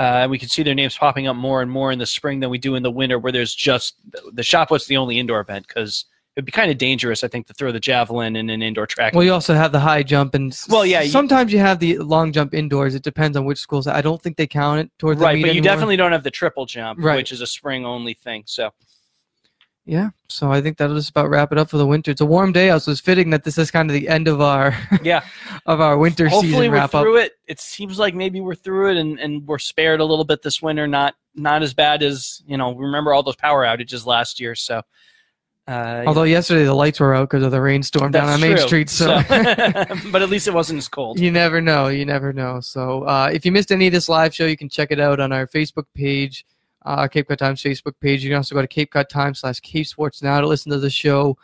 Uh, 0.00 0.26
we 0.28 0.38
can 0.38 0.48
see 0.48 0.62
their 0.62 0.74
names 0.74 0.96
popping 0.96 1.26
up 1.26 1.36
more 1.36 1.60
and 1.60 1.70
more 1.70 1.92
in 1.92 1.98
the 1.98 2.06
spring 2.06 2.40
than 2.40 2.48
we 2.48 2.56
do 2.58 2.74
in 2.74 2.82
the 2.82 2.90
winter, 2.90 3.18
where 3.18 3.32
there's 3.32 3.54
just 3.54 3.96
the 4.32 4.42
shot 4.42 4.68
put's 4.70 4.86
the 4.86 4.96
only 4.96 5.18
indoor 5.18 5.40
event 5.40 5.66
because 5.68 6.06
it'd 6.36 6.46
be 6.46 6.52
kind 6.52 6.70
of 6.70 6.78
dangerous, 6.78 7.22
I 7.22 7.28
think, 7.28 7.46
to 7.48 7.52
throw 7.54 7.70
the 7.70 7.80
javelin 7.80 8.34
in 8.34 8.48
an 8.48 8.62
indoor 8.62 8.86
track. 8.86 9.12
well, 9.14 9.22
you 9.24 9.32
also 9.32 9.52
have 9.52 9.72
the 9.72 9.80
high 9.80 10.02
jump, 10.02 10.34
and 10.34 10.58
Well, 10.70 10.86
yeah, 10.86 11.04
sometimes 11.04 11.52
you 11.52 11.58
have 11.58 11.80
the 11.80 11.98
long 11.98 12.32
jump 12.32 12.54
indoors. 12.54 12.94
It 12.94 13.02
depends 13.02 13.36
on 13.36 13.44
which 13.44 13.58
schools. 13.58 13.86
I 13.86 14.00
don't 14.00 14.22
think 14.22 14.38
they 14.38 14.46
count 14.46 14.80
it 14.80 14.90
towards 14.98 15.18
the 15.20 15.24
right, 15.26 15.32
but 15.34 15.40
you 15.48 15.50
anymore. 15.50 15.64
definitely 15.64 15.96
don't 15.96 16.12
have 16.12 16.24
the 16.24 16.30
triple 16.30 16.64
jump, 16.64 16.98
Right. 17.02 17.16
which 17.16 17.30
is 17.30 17.42
a 17.42 17.46
spring 17.46 17.84
only 17.84 18.14
thing. 18.14 18.44
So 18.46 18.70
Yeah, 19.90 20.10
so 20.28 20.52
I 20.52 20.60
think 20.60 20.78
that'll 20.78 20.94
just 20.94 21.10
about 21.10 21.30
wrap 21.30 21.50
it 21.50 21.58
up 21.58 21.68
for 21.68 21.76
the 21.76 21.84
winter. 21.84 22.12
It's 22.12 22.20
a 22.20 22.24
warm 22.24 22.52
day 22.52 22.70
out, 22.70 22.82
so 22.82 22.92
it's 22.92 23.00
fitting 23.00 23.30
that 23.30 23.42
this 23.42 23.58
is 23.58 23.72
kind 23.72 23.90
of 23.90 23.94
the 23.94 24.08
end 24.08 24.28
of 24.28 24.40
our 24.40 24.72
yeah, 25.02 25.24
of 25.66 25.80
our 25.80 25.98
winter 25.98 26.28
hopefully 26.28 26.52
season 26.52 26.70
we're 26.70 26.76
wrap 26.76 26.94
up. 26.94 27.02
through 27.02 27.16
it. 27.16 27.32
It 27.48 27.58
seems 27.58 27.98
like 27.98 28.14
maybe 28.14 28.40
we're 28.40 28.54
through 28.54 28.92
it, 28.92 28.98
and, 28.98 29.18
and 29.18 29.44
we're 29.48 29.58
spared 29.58 29.98
a 29.98 30.04
little 30.04 30.24
bit 30.24 30.42
this 30.42 30.62
winter. 30.62 30.86
Not 30.86 31.16
not 31.34 31.64
as 31.64 31.74
bad 31.74 32.04
as 32.04 32.40
you 32.46 32.56
know. 32.56 32.72
Remember 32.72 33.12
all 33.12 33.24
those 33.24 33.34
power 33.34 33.64
outages 33.64 34.06
last 34.06 34.38
year, 34.38 34.54
so. 34.54 34.80
Uh, 35.66 36.04
Although 36.06 36.22
yesterday 36.22 36.64
the 36.64 36.74
lights 36.74 37.00
were 37.00 37.12
out 37.12 37.28
because 37.28 37.44
of 37.44 37.50
the 37.50 37.60
rainstorm 37.60 38.12
down 38.12 38.28
on 38.28 38.40
Main 38.40 38.56
true. 38.56 38.66
Street, 38.66 38.90
so, 38.90 39.20
but 39.28 40.22
at 40.22 40.30
least 40.30 40.46
it 40.46 40.54
wasn't 40.54 40.78
as 40.78 40.86
cold. 40.86 41.18
you 41.18 41.32
never 41.32 41.60
know. 41.60 41.88
You 41.88 42.04
never 42.04 42.32
know. 42.32 42.60
So 42.60 43.02
uh, 43.02 43.28
if 43.32 43.44
you 43.44 43.50
missed 43.50 43.72
any 43.72 43.88
of 43.88 43.92
this 43.92 44.08
live 44.08 44.32
show, 44.32 44.46
you 44.46 44.56
can 44.56 44.68
check 44.68 44.92
it 44.92 45.00
out 45.00 45.18
on 45.18 45.32
our 45.32 45.48
Facebook 45.48 45.86
page, 45.96 46.44
uh, 46.82 47.08
Cape 47.08 47.28
Cod 47.28 47.38
Times 47.38 47.62
Facebook 47.62 47.94
page. 48.00 48.22
You 48.22 48.30
can 48.30 48.36
also 48.36 48.54
go 48.54 48.62
to 48.62 48.68
Cape 48.68 48.90
Cod 48.90 49.08
Times 49.08 49.40
slash 49.40 49.60
Cape 49.60 49.86
Sports 49.86 50.22
now 50.22 50.40
to 50.40 50.46
listen 50.46 50.70
to 50.72 50.78
the 50.78 50.90
show. 50.90 51.36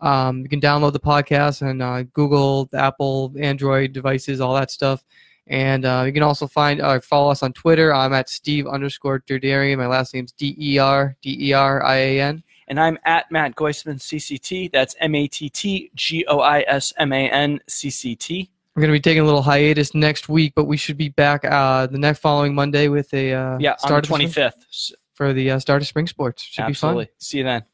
Um, 0.00 0.42
you 0.42 0.48
can 0.48 0.60
download 0.60 0.92
the 0.92 1.00
podcast 1.00 1.66
on 1.66 1.80
uh, 1.80 2.04
Google, 2.12 2.68
Apple, 2.74 3.32
Android 3.38 3.92
devices, 3.92 4.40
all 4.40 4.54
that 4.54 4.70
stuff. 4.70 5.04
And 5.48 5.84
uh, 5.84 6.04
you 6.06 6.12
can 6.12 6.22
also 6.22 6.46
find 6.46 6.80
uh, 6.80 7.00
follow 7.00 7.30
us 7.30 7.42
on 7.42 7.52
Twitter. 7.52 7.94
I'm 7.94 8.12
at 8.12 8.28
Steve 8.28 8.66
underscore 8.66 9.20
Derdarian. 9.20 9.78
My 9.78 9.86
last 9.86 10.12
name's 10.12 10.32
D 10.32 10.56
E 10.58 10.78
R 10.78 11.16
D 11.22 11.36
E 11.40 11.52
R 11.52 11.84
I 11.84 11.96
A 11.96 12.20
N. 12.20 12.42
And 12.68 12.80
I'm 12.80 12.98
at 13.04 13.30
Matt 13.30 13.54
Goisman 13.54 14.00
CCT. 14.00 14.72
That's 14.72 14.96
M 14.98 15.14
A 15.14 15.28
T 15.28 15.48
T 15.48 15.90
G 15.94 16.24
O 16.26 16.40
I 16.40 16.64
S 16.66 16.92
M 16.98 17.12
A 17.12 17.30
N 17.30 17.60
C 17.68 17.90
C 17.90 18.16
T. 18.16 18.50
We're 18.76 18.82
going 18.82 18.92
to 18.92 18.98
be 18.98 19.00
taking 19.00 19.22
a 19.22 19.24
little 19.24 19.40
hiatus 19.40 19.94
next 19.94 20.28
week, 20.28 20.52
but 20.54 20.64
we 20.64 20.76
should 20.76 20.98
be 20.98 21.08
back 21.08 21.46
uh, 21.46 21.86
the 21.86 21.96
next 21.96 22.18
following 22.18 22.54
Monday 22.54 22.88
with 22.88 23.12
a 23.14 23.32
uh, 23.32 23.56
Yeah, 23.58 23.74
on 23.82 24.02
the 24.02 24.06
25th. 24.06 24.92
for 25.14 25.32
the 25.32 25.52
uh, 25.52 25.58
start 25.58 25.80
of 25.80 25.88
spring 25.88 26.06
sports. 26.06 26.42
Should 26.42 26.64
Absolutely. 26.66 27.06
be 27.06 27.10
See 27.16 27.38
you 27.38 27.44
then. 27.44 27.64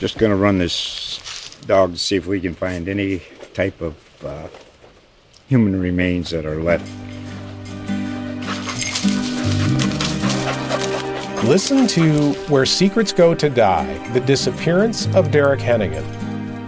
Just 0.00 0.18
gonna 0.18 0.34
run 0.34 0.58
this 0.58 1.56
dog 1.68 1.92
to 1.92 1.98
see 1.98 2.16
if 2.16 2.26
we 2.26 2.40
can 2.40 2.52
find 2.52 2.88
any 2.88 3.22
type 3.54 3.80
of 3.80 4.24
uh, 4.24 4.48
human 5.46 5.80
remains 5.80 6.30
that 6.30 6.44
are 6.44 6.60
left. 6.60 6.90
Listen 11.44 11.86
to 11.86 12.32
Where 12.48 12.66
Secrets 12.66 13.12
Go 13.12 13.36
to 13.36 13.48
Die 13.48 14.08
The 14.08 14.20
Disappearance 14.20 15.06
of 15.14 15.30
Derek 15.30 15.60
Hennigan. 15.60 16.21